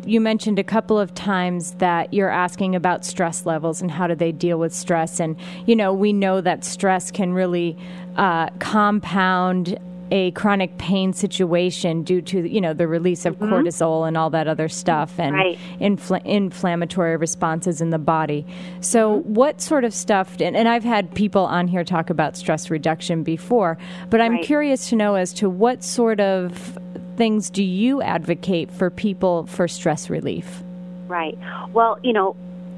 [0.06, 4.14] you mentioned a couple of times that you're asking about stress levels and how do
[4.14, 7.76] they deal with stress and you know, we know that stress can really
[8.16, 9.78] uh, compound
[10.10, 13.52] a chronic pain situation due to you know the release of mm-hmm.
[13.52, 15.58] cortisol and all that other stuff and Right.
[15.80, 18.46] infl- inflammatory responses in the body.
[18.80, 19.34] So, mm-hmm.
[19.34, 20.40] what sort of stuff?
[20.40, 24.44] And, and I've had people on here talk about stress reduction before, but I'm Right.
[24.44, 26.78] curious to know as to what sort of
[27.16, 30.62] things do you advocate for people for stress relief?
[31.06, 31.38] Right.
[31.72, 32.36] Well, you know,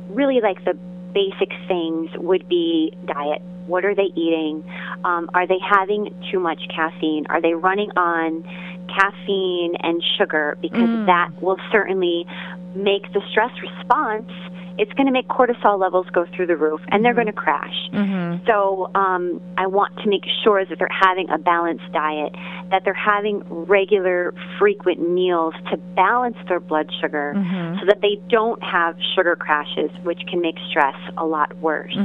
[0.09, 0.75] really like the
[1.15, 3.43] basic things would be diet.
[3.67, 4.65] What are they eating?
[5.05, 7.27] Um, are they having too much caffeine?
[7.29, 8.43] Are they running on
[8.89, 10.57] caffeine and sugar?
[10.61, 12.27] Because that will certainly
[12.75, 14.31] make the stress response.
[14.79, 17.23] It's going to make cortisol levels go through the roof, and they're mm-hmm.
[17.23, 17.75] going to crash.
[17.93, 18.47] Mm-hmm.
[18.47, 22.33] So um, I want to make sure that they're having a balanced diet,
[22.71, 27.81] that they're having regular, frequent meals to balance their blood sugar, mm-hmm.
[27.81, 31.97] so that they don't have sugar crashes, which can make stress a lot worse.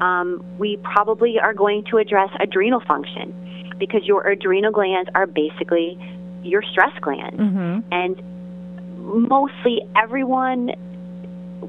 [0.00, 5.98] Um, we probably are going to address adrenal function because your adrenal glands are basically
[6.42, 7.40] your stress glands,
[7.90, 8.22] and
[9.28, 10.70] mostly everyone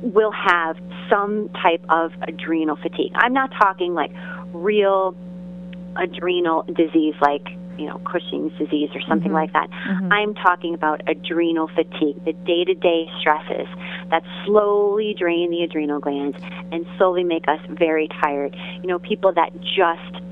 [0.01, 0.77] will have
[1.10, 3.12] some type of adrenal fatigue.
[3.15, 4.12] I'm not talking like
[4.53, 5.15] real
[5.95, 9.34] adrenal disease like, you know, Cushing's disease or something mm-hmm.
[9.34, 9.69] like that.
[9.69, 10.12] Mm-hmm.
[10.12, 13.67] I'm talking about adrenal fatigue, the day to day stresses
[14.10, 16.38] that slowly drain the adrenal glands
[16.71, 18.55] and slowly make us very tired.
[18.81, 20.23] You know, people that just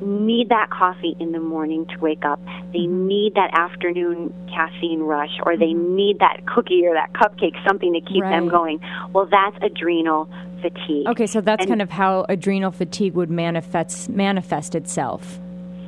[0.00, 2.40] need that coffee in the morning to wake up.
[2.72, 3.06] They Mm-hmm.
[3.06, 8.00] need that afternoon caffeine rush, or they need that cookie or that cupcake, something to
[8.00, 8.80] keep them going.
[9.12, 10.28] Well, that's adrenal
[10.62, 11.06] fatigue.
[11.08, 15.38] Okay, so that's And- kind of how adrenal fatigue would manifest manifest itself.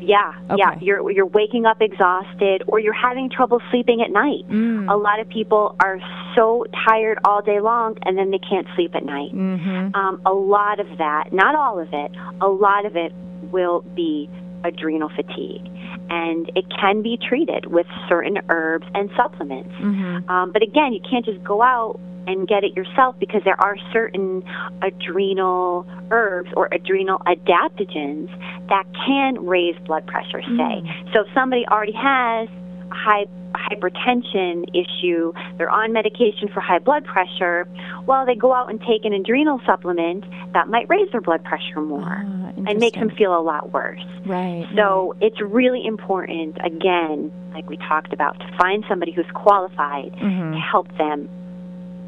[0.04, 0.76] Yeah, yeah.
[0.80, 4.44] You're you're waking up exhausted, or you're having trouble sleeping at night.
[4.48, 4.90] Mm.
[4.92, 6.00] A lot of people are
[6.34, 9.32] so tired all day long, and then they can't sleep at night.
[9.32, 9.94] Mm-hmm.
[9.94, 13.12] Um, a lot of that, not all of it, a lot of it
[13.52, 14.28] will be
[14.64, 15.66] adrenal fatigue,
[16.10, 19.74] and it can be treated with certain herbs and supplements.
[19.74, 20.30] Mm-hmm.
[20.30, 23.76] Um, but again, you can't just go out and get it yourself because there are
[23.92, 24.44] certain
[24.80, 28.28] adrenal herbs or adrenal adaptogens
[28.68, 30.82] that can raise blood pressure, say.
[31.12, 32.48] So if somebody already has
[32.92, 37.68] high hypertension issue, they're on medication for high blood pressure,
[38.06, 41.80] well, they go out and take an adrenal supplement that might raise their blood pressure
[41.80, 42.24] more
[42.66, 44.02] and make them feel a lot worse.
[44.26, 44.66] Right.
[44.74, 50.52] So it's really important, again, like we talked about, to find somebody who's qualified Mhm.
[50.52, 51.28] to help them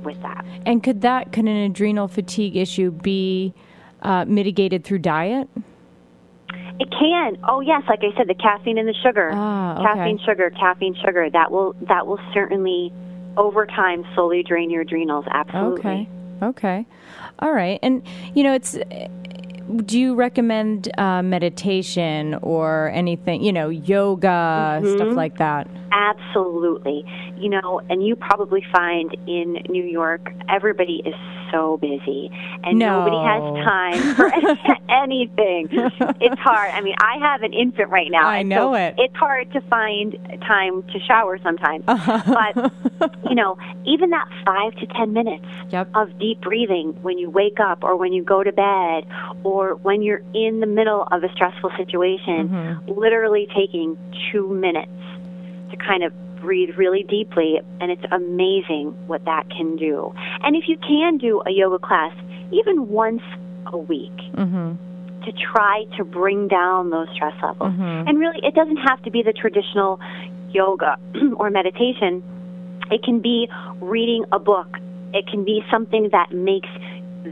[0.02, 0.44] with that.
[0.66, 3.54] And could that could an adrenal fatigue issue be
[4.02, 5.48] uh, mitigated through diet?
[6.80, 7.36] It can.
[7.48, 9.30] Oh yes, like I said, the caffeine and the sugar.
[9.32, 9.84] Ah, okay.
[9.84, 11.28] Caffeine, sugar, caffeine, sugar.
[11.30, 12.92] That will that will certainly
[13.36, 15.24] over time slowly drain your adrenals.
[15.30, 15.80] Absolutely.
[15.80, 16.08] Okay.
[16.42, 16.86] Okay.
[17.38, 17.78] All right.
[17.82, 18.02] And
[18.34, 18.76] you know, it's
[19.86, 25.16] do you recommend uh, meditation or anything, you know, yoga, stuff Mhm.
[25.16, 25.66] like that?
[25.94, 27.04] Absolutely.
[27.38, 31.14] You know, and you probably find in New York, everybody is
[31.52, 32.30] so busy
[32.64, 33.04] and No.
[33.04, 34.32] nobody has time for
[34.88, 35.68] anything.
[35.70, 36.70] It's hard.
[36.72, 38.26] I mean, I have an infant right now.
[38.26, 38.94] I know so it.
[38.98, 41.84] It's hard to find time to shower sometimes.
[41.86, 42.72] but,
[43.28, 45.88] you know, even that five to 10 minutes Yep.
[45.94, 49.04] of deep breathing when you wake up or when you go to bed
[49.44, 52.96] or when you're in the middle of a stressful situation, Mhm.
[52.96, 53.96] literally taking
[54.30, 54.90] two minutes
[55.74, 60.12] to kind of breathe really deeply, and it's amazing what that can do.
[60.42, 62.12] And if you can do a yoga class
[62.52, 63.22] even once
[63.66, 64.76] a week Mhm.
[65.24, 68.08] to try to bring down those stress levels, Mhm.
[68.08, 69.98] and really it doesn't have to be the traditional
[70.50, 70.96] yoga
[71.36, 72.22] or meditation,
[72.90, 73.48] it can be
[73.80, 74.78] reading a book,
[75.14, 76.68] it can be something that makes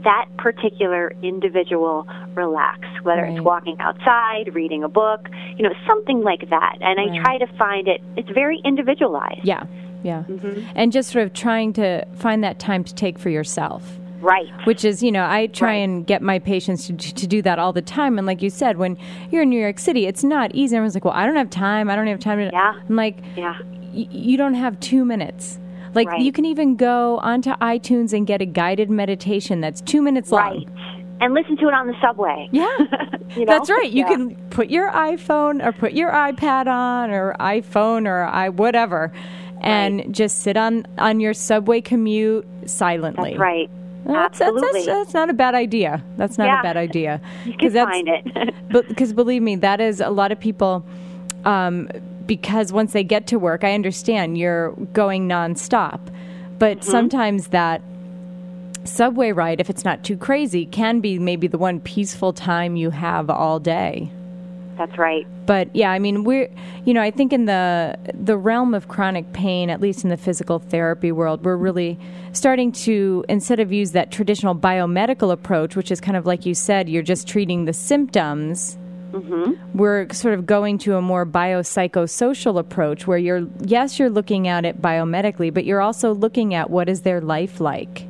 [0.03, 6.49] that particular individual relax, whether it's walking outside, reading a book, you know, something like
[6.49, 6.77] that.
[6.81, 9.41] And I try to find it, it's very individualized.
[9.43, 9.63] Yeah.
[10.03, 10.23] Yeah.
[10.27, 10.65] Mhm.
[10.75, 13.97] And just sort of trying to find that time to take for yourself.
[14.21, 14.47] Right.
[14.65, 15.73] Which is, you know, I try Right.
[15.75, 18.17] and get my patients to, to do that all the time.
[18.17, 18.97] And like you said, when
[19.31, 20.75] you're in New York City, it's not easy.
[20.75, 21.89] Everyone's like, well, I don't have time.
[21.89, 22.49] I don't have time to.
[22.51, 22.73] Yeah.
[22.89, 23.55] I'm like, Yeah.
[23.93, 25.59] y- you don't have two minutes.
[25.93, 26.21] Like Right.
[26.21, 30.41] you can even go onto iTunes and get a guided meditation that's two minutes long.
[30.41, 30.67] Right.
[31.23, 32.49] And listen to it on the subway.
[32.51, 32.67] Yeah,
[33.35, 33.53] You know?
[33.57, 33.89] that's right.
[33.89, 34.07] You Yeah.
[34.09, 39.11] can put your iPhone or put your iPad on or iPhone or i whatever,
[39.61, 43.31] and just sit on on your subway commute silently.
[43.31, 43.69] That's right.
[44.05, 44.85] That's, that's, Absolutely.
[44.85, 46.03] that's, that's not a bad idea.
[46.17, 46.59] That's not Yeah.
[46.59, 47.21] a bad idea.
[47.45, 48.53] You can find it.
[48.69, 50.85] but because believe me, that is a lot of people.
[51.45, 51.87] Um,
[52.27, 55.99] because once they get to work, I understand you're going nonstop,
[56.59, 56.91] but Mm-hmm.
[56.91, 57.81] sometimes that
[58.83, 62.89] subway ride, if it's not too crazy, can be maybe the one peaceful time you
[62.89, 64.11] have all day.
[64.77, 65.27] That's right.
[65.45, 66.49] But yeah, I mean, we're
[66.85, 70.17] you know, I think in the the realm of chronic pain, at least in the
[70.17, 71.99] physical therapy world, we're really
[72.31, 76.55] starting to instead of use that traditional biomedical approach, which is kind of like you
[76.55, 78.77] said, you're just treating the symptoms.
[79.11, 79.77] Mm-hmm.
[79.77, 84.65] We're sort of going to a more biopsychosocial approach where you're yes, you're looking at
[84.65, 88.07] it biomedically, but you're also looking at what is their life like.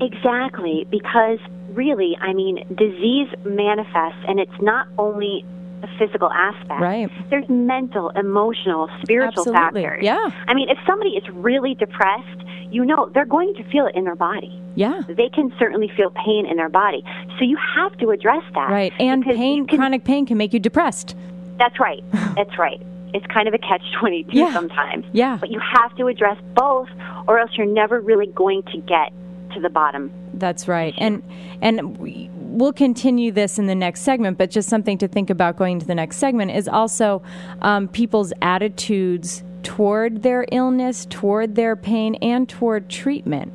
[0.00, 1.38] Exactly, because
[1.70, 5.44] really, I mean, disease manifests, and it's not only
[5.80, 6.80] the physical aspect.
[6.80, 7.08] Right.
[7.30, 9.82] There's mental, emotional, spiritual Absolutely.
[9.84, 10.04] factors.
[10.04, 10.30] Yeah.
[10.48, 14.04] I mean, if somebody is really depressed, you know, they're going to feel it in
[14.04, 14.60] their body.
[14.74, 15.02] Yeah.
[15.08, 17.04] They can certainly feel pain in their body.
[17.38, 18.70] So you have to address that.
[18.70, 18.92] Right.
[18.98, 21.14] And pain can- chronic pain can make you depressed.
[21.58, 22.02] That's right.
[22.36, 22.80] That's right.
[23.14, 24.52] It's kind of a catch 22 Yeah.
[24.52, 25.06] sometimes.
[25.12, 25.38] Yeah.
[25.40, 26.88] But you have to address both,
[27.26, 29.12] or else you're never really going to get
[29.58, 30.10] to the bottom.
[30.34, 30.94] That's right.
[30.98, 31.22] And
[31.60, 35.56] and we- we'll continue this in the next segment, but just something to think about
[35.56, 37.22] going to the next segment is also
[37.62, 43.52] um, people's attitudes toward their illness, toward their pain, and toward treatment.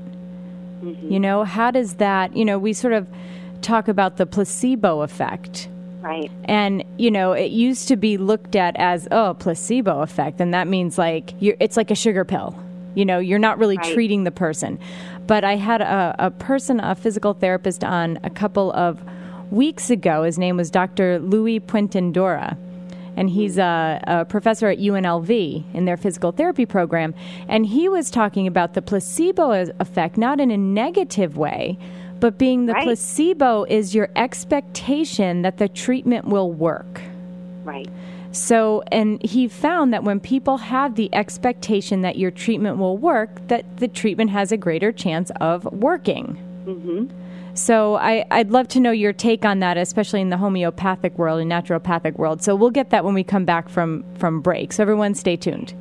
[1.10, 3.08] You know, how does that, you know, we sort of
[3.62, 5.70] talk about the placebo effect.
[6.02, 6.30] Right.
[6.44, 10.68] And you know, it used to be looked at as oh, placebo effect, and that
[10.68, 12.60] means like you're, it's like a sugar pill.
[12.96, 13.94] You know, you're not really Right.
[13.94, 14.78] treating the person.
[15.28, 19.02] But I had a, a person, a physical therapist, on a couple of
[19.52, 20.24] weeks ago.
[20.24, 21.20] His name was Dr.
[21.20, 22.58] Louis Puentedura.
[23.16, 27.14] And he's a, a professor at UNLV in their physical therapy program.
[27.48, 31.78] And he was talking about the placebo effect, not in a negative way,
[32.20, 32.86] but being the Right.
[32.86, 37.02] placebo is your expectation that the treatment will work.
[37.64, 37.88] Right.
[38.34, 43.48] So, and he found that when people have the expectation that your treatment will work,
[43.48, 46.34] that the treatment has a greater chance of working.
[46.66, 47.06] hmm
[47.54, 51.42] So, I, I'd love to know your take on that, especially in the homeopathic world
[51.42, 52.42] and naturopathic world.
[52.42, 54.74] So, we'll get that when we come back from from break.
[54.74, 55.76] So, everyone, stay tuned.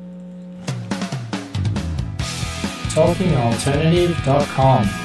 [2.93, 5.02] TalkingAlternative.com.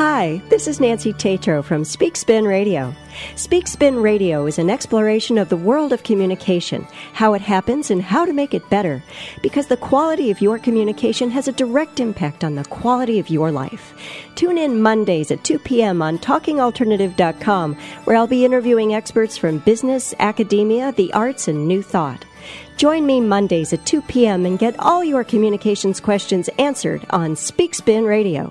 [0.00, 2.94] Hi, this is Nancy Tatro from Speak Spin Radio.
[3.36, 8.00] Speak Spin Radio is an exploration of the world of communication, how it happens, and
[8.00, 9.02] how to make it better.
[9.42, 13.52] Because the quality of your communication has a direct impact on the quality of your
[13.52, 13.92] life.
[14.36, 16.00] Tune in Mondays at 2 p.m.
[16.00, 17.74] on TalkingAlternative.com,
[18.04, 22.24] where I'll be interviewing experts from business, academia, the arts, and new thought.
[22.78, 24.46] Join me Mondays at 2 p.m.
[24.46, 28.50] and get all your communications questions answered on Speak Spin Radio.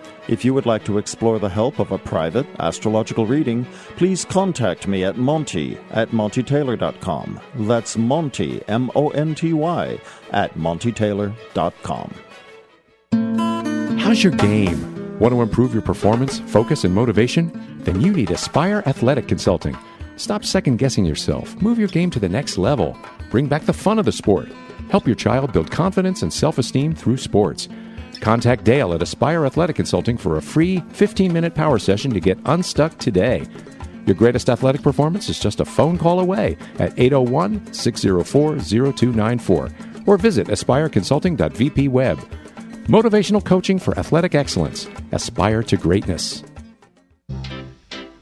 [0.27, 3.65] If you would like to explore the help of a private astrological reading,
[3.97, 7.39] please contact me at Monty at MontyTaylor.com.
[7.55, 9.99] That's Monty, M O N T Y,
[10.31, 12.13] at MontyTaylor.com.
[13.99, 15.19] How's your game?
[15.19, 17.79] Want to improve your performance, focus, and motivation?
[17.79, 19.77] Then you need Aspire Athletic Consulting.
[20.17, 21.59] Stop second guessing yourself.
[21.61, 22.97] Move your game to the next level.
[23.31, 24.49] Bring back the fun of the sport.
[24.89, 27.67] Help your child build confidence and self esteem through sports.
[28.21, 32.37] Contact Dale at Aspire Athletic Consulting for a free 15 minute power session to get
[32.45, 33.45] unstuck today.
[34.05, 39.69] Your greatest athletic performance is just a phone call away at 801 604 0294
[40.07, 42.17] or visit aspireconsulting.vpweb.
[42.85, 44.87] Motivational coaching for athletic excellence.
[45.11, 46.43] Aspire to greatness.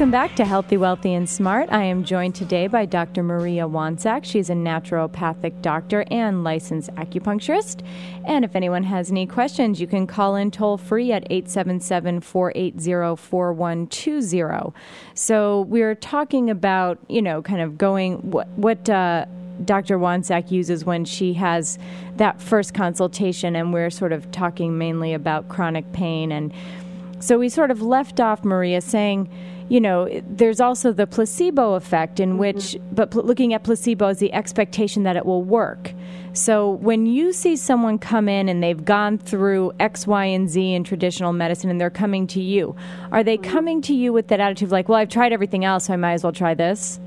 [0.00, 1.70] Welcome back to Healthy, Wealthy, and Smart.
[1.70, 3.22] I am joined today by Dr.
[3.22, 4.24] Maria Wansacz.
[4.24, 7.84] She's a naturopathic doctor and licensed acupuncturist.
[8.24, 13.16] And if anyone has any questions, you can call in toll free at 877 480
[13.20, 14.72] 4120.
[15.12, 19.26] So we're talking about, you know, kind of going what, what, uh,
[19.64, 19.98] Dr.
[19.98, 21.78] Wansacz uses when she has
[22.16, 26.32] that first consultation, and we're sort of talking mainly about chronic pain.
[26.32, 26.52] And
[27.20, 29.28] so we sort of left off, Maria, saying,
[29.68, 34.18] you know, there's also the placebo effect, in which, but pl- looking at placebo as
[34.18, 35.92] the expectation that it will work.
[36.32, 40.74] So when you see someone come in and they've gone through X, Y, and Z
[40.74, 42.74] in traditional medicine and they're coming to you,
[43.12, 45.86] are they coming to you with that attitude of like, well, I've tried everything else,
[45.86, 46.98] so I might as well try this?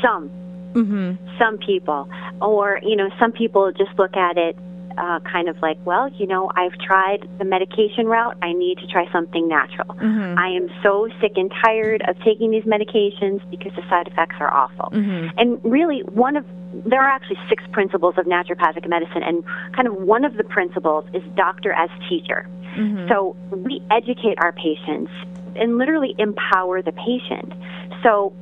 [0.00, 0.30] Some.
[0.72, 1.38] Mm-hmm.
[1.38, 2.08] Some people.
[2.40, 4.56] Or, you know, some people just look at it
[4.98, 8.36] uh, kind of like, well, you know, I've tried the medication route.
[8.42, 9.94] I need to try something natural.
[9.96, 10.38] Mhm.
[10.38, 14.52] I am so sick and tired of taking these medications because the side effects are
[14.52, 14.90] awful.
[14.92, 15.32] Mhm.
[15.36, 16.44] And really, one of
[16.84, 21.04] there are actually six principles of naturopathic medicine, and kind of one of the principles
[21.12, 22.48] is doctor as teacher.
[22.76, 23.08] Mhm.
[23.08, 25.12] So we educate our patients
[25.54, 27.52] and literally empower the patient.
[28.02, 28.32] So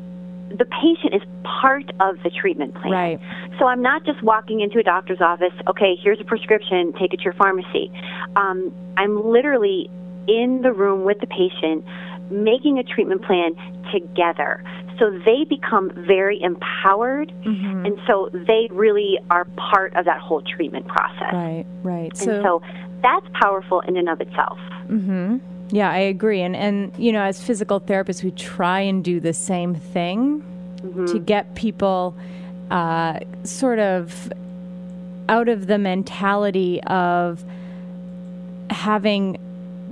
[0.58, 2.92] the patient is part of the treatment plan.
[2.92, 3.20] Right.
[3.58, 7.18] So I'm not just walking into a doctor's office, okay, here's a prescription, take it
[7.18, 7.90] to your pharmacy.
[8.36, 9.90] Um, I'm literally
[10.28, 11.84] in the room with the patient
[12.30, 13.54] making a treatment plan
[13.92, 14.62] together.
[14.98, 17.86] So they become very empowered, Mm-hmm.
[17.86, 21.32] and so they really are part of that whole treatment process.
[21.32, 22.12] Right, right.
[22.20, 22.62] And so
[23.02, 24.58] that's powerful in and of itself.
[24.86, 25.38] hmm
[25.72, 26.42] Yeah, I agree.
[26.42, 30.44] And and you know, as physical therapists, we try and do the same thing
[31.06, 32.14] to get people
[32.70, 34.32] uh, sort of
[35.28, 37.44] out of the mentality of
[38.70, 39.38] having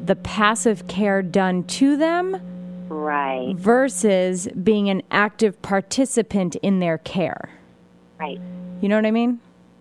[0.04, 2.40] the passive care done to them
[2.88, 3.54] Right.
[3.56, 7.48] versus being an active participant in their care.
[8.18, 8.40] Right.
[8.80, 9.38] You know what I mean?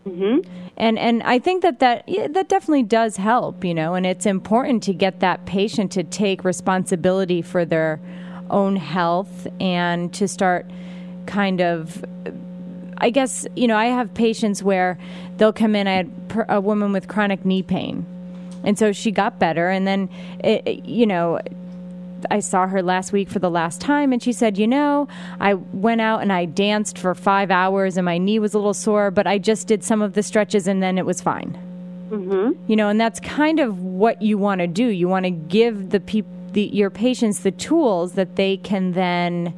[0.07, 0.45] Mhm.
[0.77, 4.25] And and I think that that yeah, that definitely does help, you know, and it's
[4.25, 7.99] important to get that patient to take responsibility for their
[8.49, 10.65] own health and to start
[11.25, 12.03] kind of
[13.01, 14.97] I guess, you know, I have patients where
[15.37, 18.05] they'll come in I had per- a woman with chronic knee pain.
[18.63, 20.09] And so she got better and then
[20.43, 21.39] it- you know,
[22.29, 25.07] I saw her last week for the last time, and she said, You know,
[25.39, 28.73] I went out and I danced for five hours, and my knee was a little
[28.73, 31.57] sore, but I just did some of the stretches, and then it was fine.
[32.09, 32.63] Mm-hmm.
[32.67, 34.85] You know, and that's kind of what you want to do.
[34.85, 39.53] You want to give the peop- the your patients the tools that they can then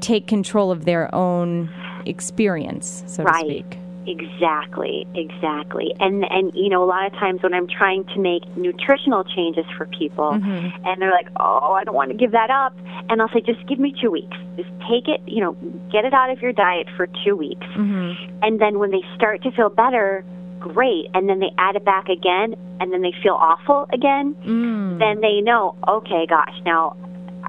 [0.00, 1.72] take control of their own
[2.04, 3.44] experience, so right.
[3.44, 3.78] to speak.
[4.06, 5.94] Exactly, exactly.
[6.00, 9.64] And and you know, a lot of times when I'm trying to make nutritional changes
[9.76, 10.86] for people Mm-hmm.
[10.86, 12.74] and they're like, "Oh, I don't want to give that up."
[13.08, 14.36] And I'll say, "Just give me 2 weeks.
[14.56, 15.52] Just take it, you know,
[15.90, 18.42] get it out of your diet for 2 weeks." Mm-hmm.
[18.42, 20.24] And then when they start to feel better,
[20.60, 21.06] great.
[21.14, 24.34] And then they add it back again and then they feel awful again.
[24.46, 24.98] Mm.
[24.98, 26.96] Then they know, "Okay, gosh, now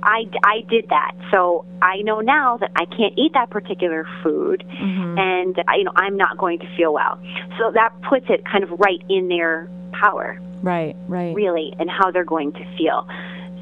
[0.04, 1.12] I, I did that.
[1.32, 5.18] So I know now that I can't eat that particular food Mm-hmm.
[5.18, 7.20] and I, you know I'm not going to feel well.
[7.58, 11.36] So that puts it kind of right in their power, Right, right.
[11.36, 13.08] really, and how they're going to feel.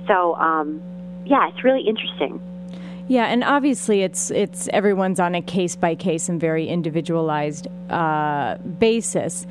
[0.08, 0.82] So um,
[1.26, 2.42] yeah, it's really interesting.
[3.08, 8.58] Yeah, and obviously it's it's everyone's on a case by case and very individualized uh,
[8.58, 9.46] basis.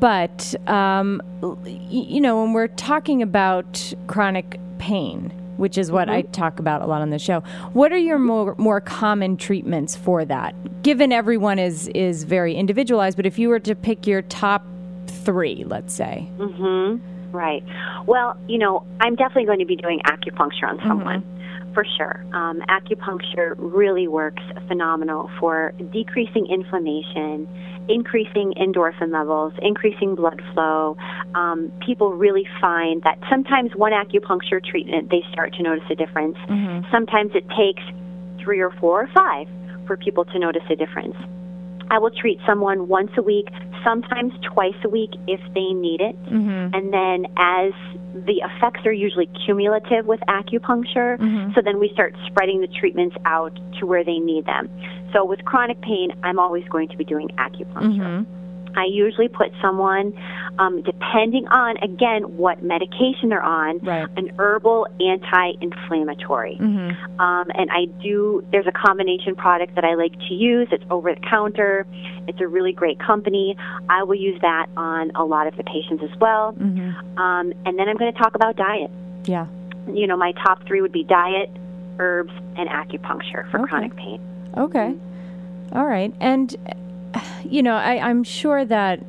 [0.00, 6.22] But um, y- you know, when we're talking about chronic pain, which is what I
[6.22, 7.40] talk about a lot on the show,
[7.74, 10.54] what are your more more common treatments for that?
[10.82, 14.64] Given everyone is is very individualized, but if you were to pick your top
[15.06, 16.96] three, let's say, hmm
[17.30, 17.62] Right.
[18.06, 21.24] Well, you know, I'm definitely going to be doing acupuncture on someone.
[21.74, 22.24] For sure.
[22.32, 27.48] Um, acupuncture really works phenomenal for decreasing inflammation,
[27.90, 30.96] increasing endorphin levels, increasing blood flow.
[31.34, 36.36] Um, people really find that sometimes one acupuncture treatment, they start to notice a difference.
[36.92, 37.82] Sometimes it takes
[38.42, 39.48] three or four or five
[39.86, 41.16] for people to notice a difference.
[41.90, 43.48] I will treat someone once a week,
[43.84, 46.20] sometimes twice a week if they need it.
[46.24, 46.74] Mm-hmm.
[46.74, 47.72] And then as
[48.14, 51.52] the effects are usually cumulative with acupuncture, mm-hmm.
[51.54, 54.68] so then we start spreading the treatments out to where they need them.
[55.12, 58.24] So with chronic pain, I'm always going to be doing acupuncture.
[58.24, 58.40] Mm-hmm.
[58.76, 60.12] I usually put someone,
[60.58, 63.80] um, depending on, again, what medication they're on,
[64.16, 66.56] an herbal anti inflammatory.
[66.60, 67.20] Mm-hmm.
[67.20, 70.68] Um, and I do, there's a combination product that I like to use.
[70.70, 71.86] It's over the counter.
[72.28, 73.56] It's a really great company.
[73.88, 76.52] I will use that on a lot of the patients as well.
[76.52, 77.18] Mm-hmm.
[77.18, 78.90] Um, and then I'm going to talk about diet.
[79.24, 79.46] yeah.
[79.92, 81.50] You know, my top three would be diet,
[81.98, 83.68] herbs, and acupuncture for Okay.
[83.68, 84.20] chronic pain.
[84.56, 84.94] Okay.
[85.72, 86.12] All right.
[86.20, 86.54] And,
[87.44, 89.00] you know, I, I'm sure that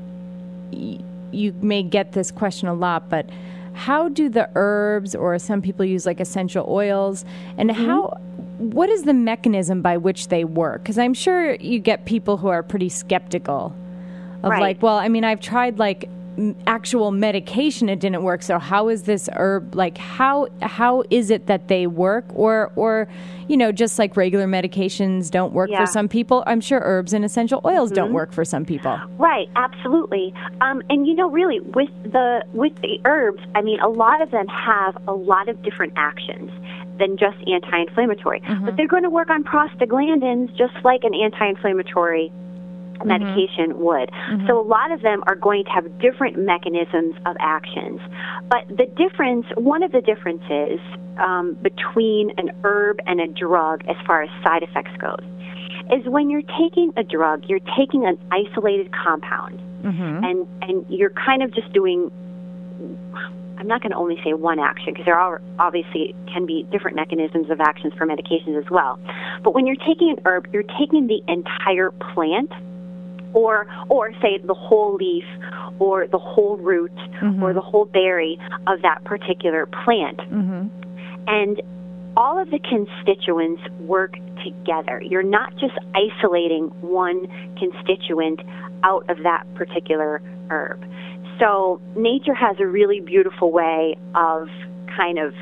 [0.71, 0.99] y-
[1.31, 3.29] you may get this question a lot, but
[3.73, 7.25] how do the herbs or some people use like essential oils
[7.57, 7.85] and mm-hmm.
[7.85, 8.19] how
[8.57, 12.47] what is the mechanism by which they work because i'm sure you get people who
[12.47, 13.73] are pretty skeptical
[14.43, 14.61] of Right.
[14.61, 16.09] like well i mean i've tried like
[16.65, 21.47] actual medication it didn't work so how is this herb like how how is it
[21.47, 23.07] that they work or or
[23.49, 25.81] you know just like regular medications don't work Yeah.
[25.81, 28.13] for some people i'm sure herbs and essential oils don't Mhm.
[28.13, 30.33] work for some people Right, absolutely.
[30.61, 34.31] Um, and you know, really, with the with the herbs, I mean, a lot of
[34.31, 36.49] them have a lot of different actions
[36.97, 42.31] than just anti-inflammatory, but they're going to work on prostaglandins just like an anti-inflammatory
[43.05, 44.09] medication would.
[44.47, 47.99] So a lot of them are going to have different mechanisms of actions.
[48.49, 50.79] But the difference, one of the differences
[51.17, 55.23] um, between an herb and a drug as far as side effects goes,
[55.91, 60.23] is when you're taking a drug, you're taking an isolated compound, Mm-hmm.
[60.23, 62.11] and and you're kind of just doing.
[63.57, 66.95] I'm not going to only say one action because there are obviously can be different
[66.95, 68.99] mechanisms of actions for medications as well.
[69.43, 72.51] But when you're taking an herb, you're taking the entire plant,
[73.33, 75.25] or or say the whole leaf,
[75.79, 76.91] or the whole root,
[77.41, 80.67] or the whole berry of that particular plant mm-hmm.
[81.27, 81.61] and
[82.17, 85.01] all of the constituents work together.
[85.01, 87.27] You're not just isolating one
[87.57, 88.41] constituent
[88.83, 90.83] out of that particular herb.
[91.39, 94.49] So nature has a really beautiful way of
[94.95, 95.33] kind of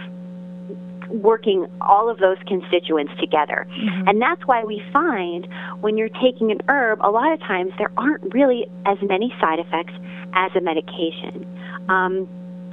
[1.09, 3.67] working all of those constituents together.
[4.07, 5.47] And that's why we find
[5.81, 9.59] when you're taking an herb, a lot of times there aren't really as many side
[9.59, 9.93] effects
[10.33, 11.45] as a medication.
[11.89, 12.27] Um,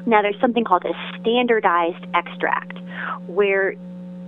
[0.06, 2.78] now, there's something called a standardized extract
[3.26, 3.74] where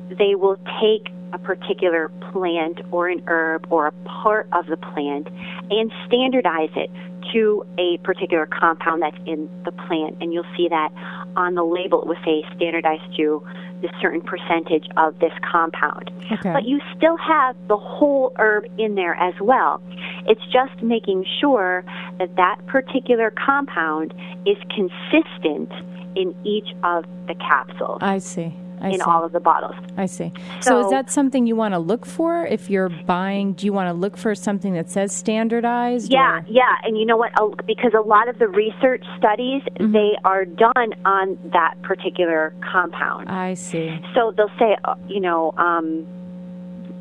[0.09, 5.29] they will take a particular plant or an herb or a part of the plant
[5.71, 6.91] and standardize it
[7.33, 10.17] to a particular compound that's in the plant.
[10.21, 10.91] And you'll see that
[11.37, 13.47] on the label, it will say standardized to
[13.81, 16.11] this certain percentage of this compound.
[16.33, 16.53] Okay.
[16.53, 19.81] But you still have the whole herb in there as well.
[20.27, 21.85] It's just making sure
[22.19, 24.13] that that particular compound
[24.47, 25.73] is consistent
[26.17, 28.55] in each of the capsules I see.
[28.81, 29.01] I in see.
[29.03, 29.75] all of the bottles.
[29.97, 30.33] I see.
[30.61, 33.53] So, is that something you want to look for if you're buying?
[33.55, 36.11] Do you want to look for something that says standardized?
[36.13, 37.33] Yeah, or- yeah, and you know what?
[37.67, 43.29] Because a lot of the research studies they are done on that particular compound.
[43.29, 43.99] I see.
[44.15, 46.07] So they'll say, uh, you know, um,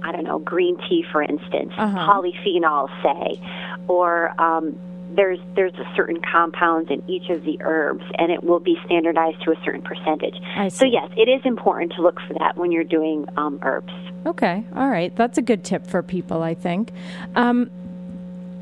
[0.04, 1.98] I don't know, green tea, for instance, Uh-huh.
[2.12, 3.42] polyphenols, say,
[3.88, 4.76] or um,
[5.18, 9.44] there's there's a certain compounds in each of the herbs, and it will be standardized
[9.44, 10.36] to a certain percentage.
[10.72, 13.92] So yes, it is important to look for that when you're doing um, herbs.
[14.26, 14.64] Okay.
[14.76, 15.14] All right.
[15.16, 16.92] That's a good tip for people, I think.
[17.36, 17.72] Um,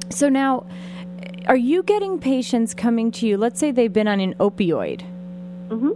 [0.10, 0.66] so now,
[1.48, 3.38] are you getting patients coming to you?
[3.38, 5.04] Let's say they've been on an opioid.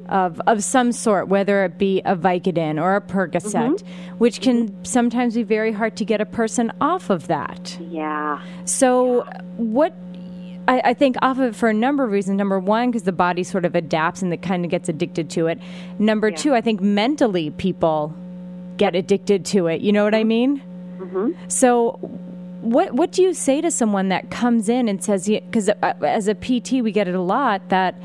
[0.09, 3.81] Of, of some sort, whether it be a Vicodin or a Percocet,
[4.17, 7.77] which can sometimes be very hard to get a person off of that.
[7.79, 8.41] Yeah.
[8.65, 9.23] So,
[9.55, 9.93] what
[10.69, 12.37] I, I think off of it for a number of reasons.
[12.37, 15.47] Number one, because the body sort of adapts and it kind of gets addicted to
[15.47, 15.59] it.
[15.97, 18.15] Number two, I think mentally people
[18.77, 19.81] get addicted to it.
[19.81, 20.61] You know what I mean?
[20.99, 21.31] Mm-hmm.
[21.47, 21.99] So,
[22.61, 26.35] what what do you say to someone that comes in and says, because as a
[26.35, 27.95] PT we get it a lot that,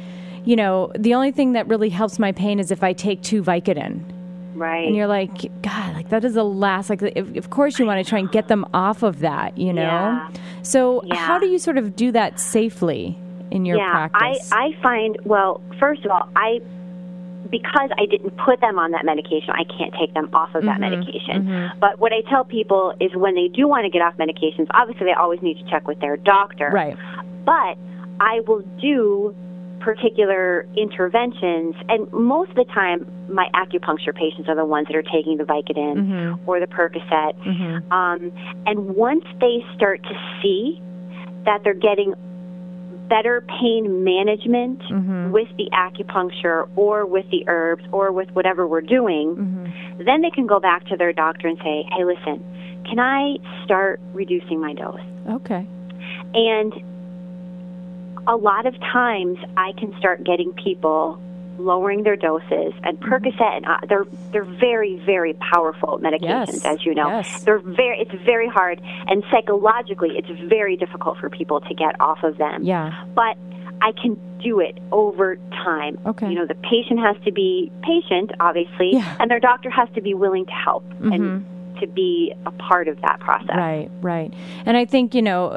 [0.44, 3.42] you know, the only thing that really helps my pain is if I take two
[3.42, 4.13] Vicodin.
[4.54, 4.86] Right.
[4.86, 6.88] And you're like, God, like that is the last.
[6.90, 9.72] Like, if, of course, you want to try and get them off of that, you
[9.72, 9.82] know.
[9.82, 10.28] Yeah.
[10.62, 11.16] So, Yeah.
[11.16, 13.18] how do you sort of do that safely
[13.50, 14.50] in your yeah, practice?
[14.52, 16.60] I, I find, well, first of all, I
[17.50, 20.78] because I didn't put them on that medication, I can't take them off of that
[20.78, 21.44] Mhm, medication.
[21.44, 21.72] mhm.
[21.78, 25.06] But what I tell people is when they do want to get off medications, obviously
[25.06, 26.70] they always need to check with their doctor.
[26.72, 26.96] Right.
[27.44, 27.76] But
[28.18, 29.34] I will do
[29.84, 35.02] particular interventions, and most of the time, my acupuncture patients are the ones that are
[35.02, 36.38] taking the Vicodin Mhm.
[36.46, 37.34] or the Percocet.
[37.44, 37.92] Mhm.
[37.92, 38.32] Um,
[38.66, 40.80] and once they start to see
[41.44, 42.14] that they're getting
[43.08, 45.30] better pain management Mhm.
[45.30, 50.04] with the acupuncture or with the herbs or with whatever we're doing, Mhm.
[50.06, 52.42] then they can go back to their doctor and say, hey, listen,
[52.84, 55.00] can I start reducing my dose?
[55.28, 55.66] Okay.
[56.34, 56.72] And
[58.26, 61.20] a lot of times I can start getting people
[61.56, 66.20] lowering their doses and Percocet and uh, they're they're very very powerful medications
[66.52, 67.44] Yes, as you know yes.
[67.44, 72.24] they're very it's very hard and psychologically it's very difficult for people to get off
[72.24, 73.04] of them Yeah.
[73.14, 73.36] but
[73.80, 75.98] I can do it over time.
[76.06, 76.28] Okay.
[76.28, 79.16] You know, the patient has to be patient, obviously, Yeah.
[79.18, 81.14] and their doctor has to be willing to help Mhm.
[81.14, 81.44] and
[81.80, 83.56] to be a part of that process.
[83.56, 84.32] Right, right.
[84.66, 85.50] And I think, you know,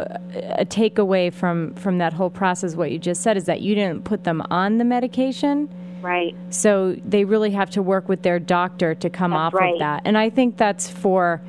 [0.58, 4.04] a takeaway from from that whole process what you just said is that you didn't
[4.04, 5.70] put them on the medication.
[6.02, 6.36] Right.
[6.50, 9.74] So they really have to work with their doctor to come That's off right.
[9.74, 10.04] of that.
[10.06, 11.42] And I think that's for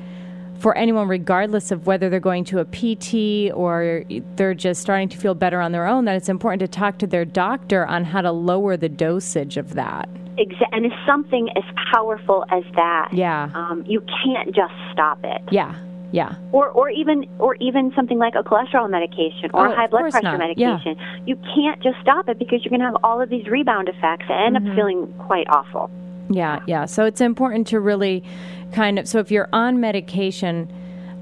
[0.59, 4.03] for anyone regardless of whether they're going to a PT or
[4.35, 7.07] they're just starting to feel better on their own that it's important to talk to
[7.07, 10.09] their doctor on how to lower the dosage of that.
[10.39, 13.09] Exa- and it's something as powerful as that.
[13.11, 13.49] Yeah.
[13.53, 15.41] Um, you can't just stop it.
[15.51, 15.75] Yeah.
[16.11, 16.35] Yeah.
[16.51, 20.09] Or, or even, or even something like a cholesterol medication or Oh, a high blood
[20.09, 20.57] pressure not.
[20.57, 20.71] Yeah.
[20.77, 20.97] medication.
[21.27, 24.25] You can't just stop it because you're going to have all of these rebound effects
[24.29, 24.69] and end Mhm.
[24.71, 25.91] up feeling quite awful.
[26.29, 26.85] Yeah, yeah.
[26.85, 28.23] So it's important to really
[28.71, 29.07] kind of.
[29.07, 30.71] So if you're on medication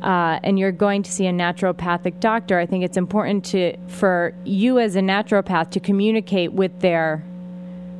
[0.03, 4.33] uh, and you're going to see a naturopathic doctor, I think it's important to for
[4.45, 7.23] you as a naturopath to communicate with their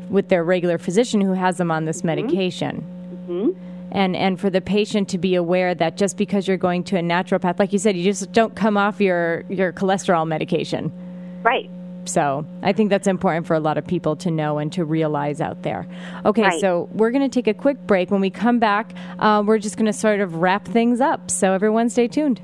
[0.10, 2.82] with their regular physician who has them on this medication.
[3.28, 3.50] hmm
[3.92, 7.02] And, and for the patient to be aware that just because you're going to a
[7.02, 10.92] naturopath, like you said, you just don't come off your, your cholesterol medication.
[11.44, 11.70] Right.
[12.06, 15.42] So I think that's important for a lot of people to know and to realize
[15.42, 15.86] out there.
[16.26, 16.62] Okay, Right.
[16.62, 18.12] so we're going to take a quick break.
[18.12, 21.30] When we come back, uh, we're just going to sort of wrap things up.
[21.30, 22.40] So everyone stay tuned.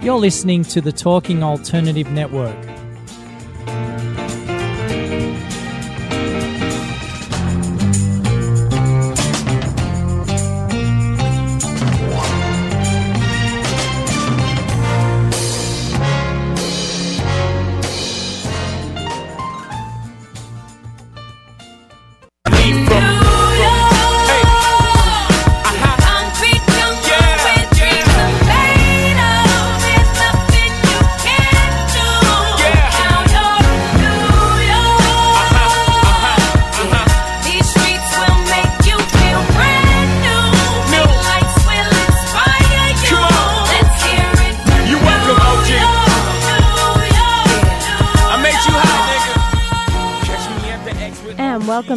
[0.00, 2.83] You're listening to the Talking Alternative Network.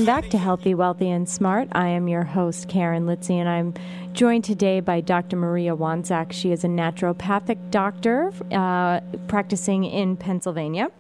[0.08, 1.68] Back to Healthy, Wealthy, and Smart.
[1.74, 3.74] I am your host, Karen Litzy, and I'm
[4.14, 5.36] joined today by Dr.
[5.36, 6.32] Maria Wansacz.
[6.32, 10.92] She is a naturopathic doctor uh, practicing in Pennsylvania.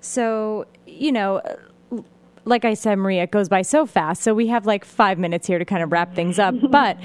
[0.00, 1.42] So, you know,
[2.46, 4.22] like I said, Maria, it goes by so fast.
[4.22, 6.54] So we have like five minutes here to kind of wrap things up.
[6.70, 6.96] but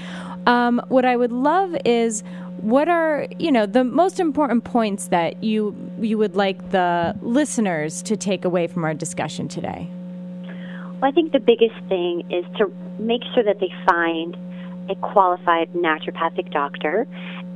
[0.46, 2.24] um, what I would love is
[2.62, 8.00] what are you know the most important points that you you would like the listeners
[8.04, 9.90] to take away from our discussion today?
[11.00, 14.36] Well, I think the biggest thing is to make sure that they find
[14.90, 17.06] a qualified naturopathic doctor.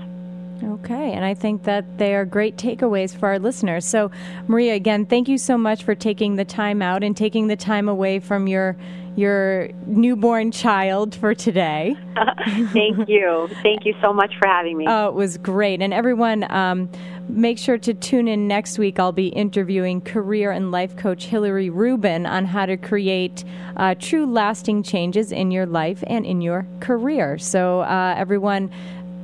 [0.64, 3.86] Okay, and I think that they are great takeaways for our listeners.
[3.86, 4.12] So,
[4.48, 7.90] Maria, again, thank you so much for taking the time out and taking the time
[7.90, 8.76] away from your
[9.16, 11.96] your newborn child for today.
[12.74, 13.48] Thank you.
[13.64, 14.86] Thank you so much for having me.
[14.88, 15.82] Oh, it was great.
[15.82, 16.90] And everyone, um,
[17.30, 19.00] make sure to tune in next week.
[19.00, 23.46] I'll be interviewing career and life coach Hillary Rubin on how to create
[23.78, 27.38] uh, true lasting changes in your life and in your career.
[27.38, 28.70] So, uh, everyone,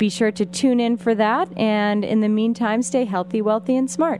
[0.02, 1.48] be sure to tune in for that.
[1.56, 4.20] And in the meantime, stay healthy, wealthy, and smart.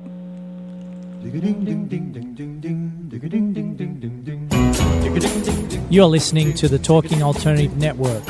[5.90, 8.24] You're listening to the Talking Alternative Network.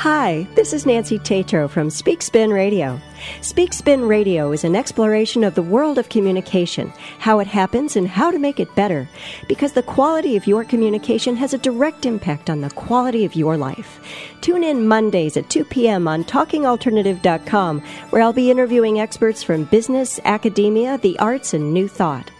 [0.00, 2.98] Hi, this is Nancy Tatro from Speak Spin Radio.
[3.42, 8.08] Speak Spin Radio is an exploration of the world of communication, how it happens, and
[8.08, 9.06] how to make it better.
[9.46, 13.58] Because the quality of your communication has a direct impact on the quality of your
[13.58, 14.00] life.
[14.40, 16.08] Tune in Mondays at 2 p.m.
[16.08, 22.30] on TalkingAlternative.com, where I'll be interviewing experts from business, academia, the arts, and new thought.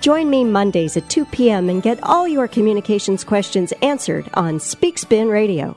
[0.00, 1.68] Join me Mondays at 2 p.m.
[1.68, 5.76] and get all your communications questions answered on Speak Spin Radio.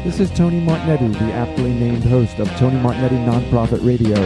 [0.05, 4.16] This is Tony Martignetti, the aptly named host of Tony Martignetti Nonprofit Radio.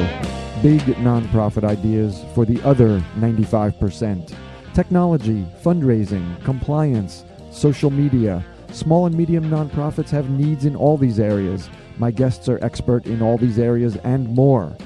[0.61, 4.35] Big nonprofit ideas for the other 95%.
[4.75, 8.45] Technology, fundraising, compliance, social media.
[8.73, 11.71] Small and medium nonprofits have needs in all these areas.
[11.97, 14.77] My guests are expert in all these areas and more.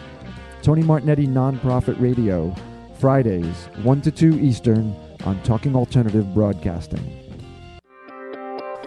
[0.61, 2.55] Tony Martignetti Nonprofit Radio,
[2.99, 7.22] Fridays, 1 to 2 Eastern on Talking Alternative Broadcasting.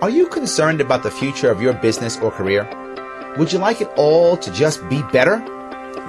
[0.01, 2.67] Are you concerned about the future of your business or career?
[3.37, 5.37] Would you like it all to just be better?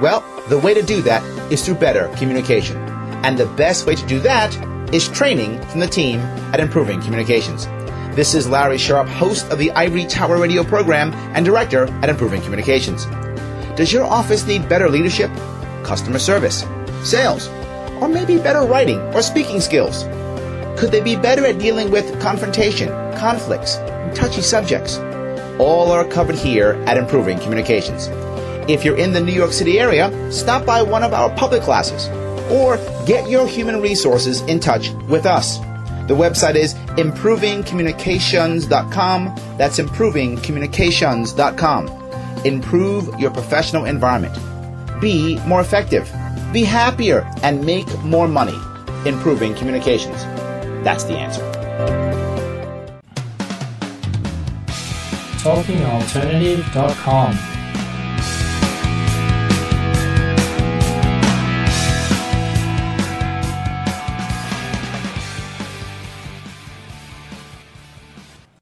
[0.03, 1.23] Well, the way to do that
[1.53, 2.77] is through better communication.
[3.25, 4.53] And the best way to do that
[4.93, 6.19] is training from the team
[6.53, 7.67] at Improving Communications.
[8.17, 12.43] This is Larry Sharp, host of the Ivory Tower Radio program and director at Improving
[12.43, 13.07] Communications.
[13.77, 15.31] Does your office need better leadership,
[15.85, 16.67] customer service,
[17.05, 17.47] sales,
[18.01, 20.03] or maybe better writing or speaking skills?
[20.77, 24.99] Could they be better at dealing with confrontation, conflicts, and touchy subjects?
[25.59, 28.09] All are covered here at Improving Communications.
[28.69, 32.09] If you're in the New York City area, stop by one of our public classes
[32.51, 35.57] or get your human resources in touch with us.
[36.09, 39.35] The website is improvingcommunications.com.
[39.57, 41.89] That's improvingcommunications.com.
[42.45, 44.39] Improve your professional environment.
[45.01, 46.13] Be more effective.
[46.53, 48.59] Be happier and make more money.
[49.05, 50.27] Improving communications.
[50.87, 51.43] That's the answer.
[55.43, 57.56] TalkingAlternative.com.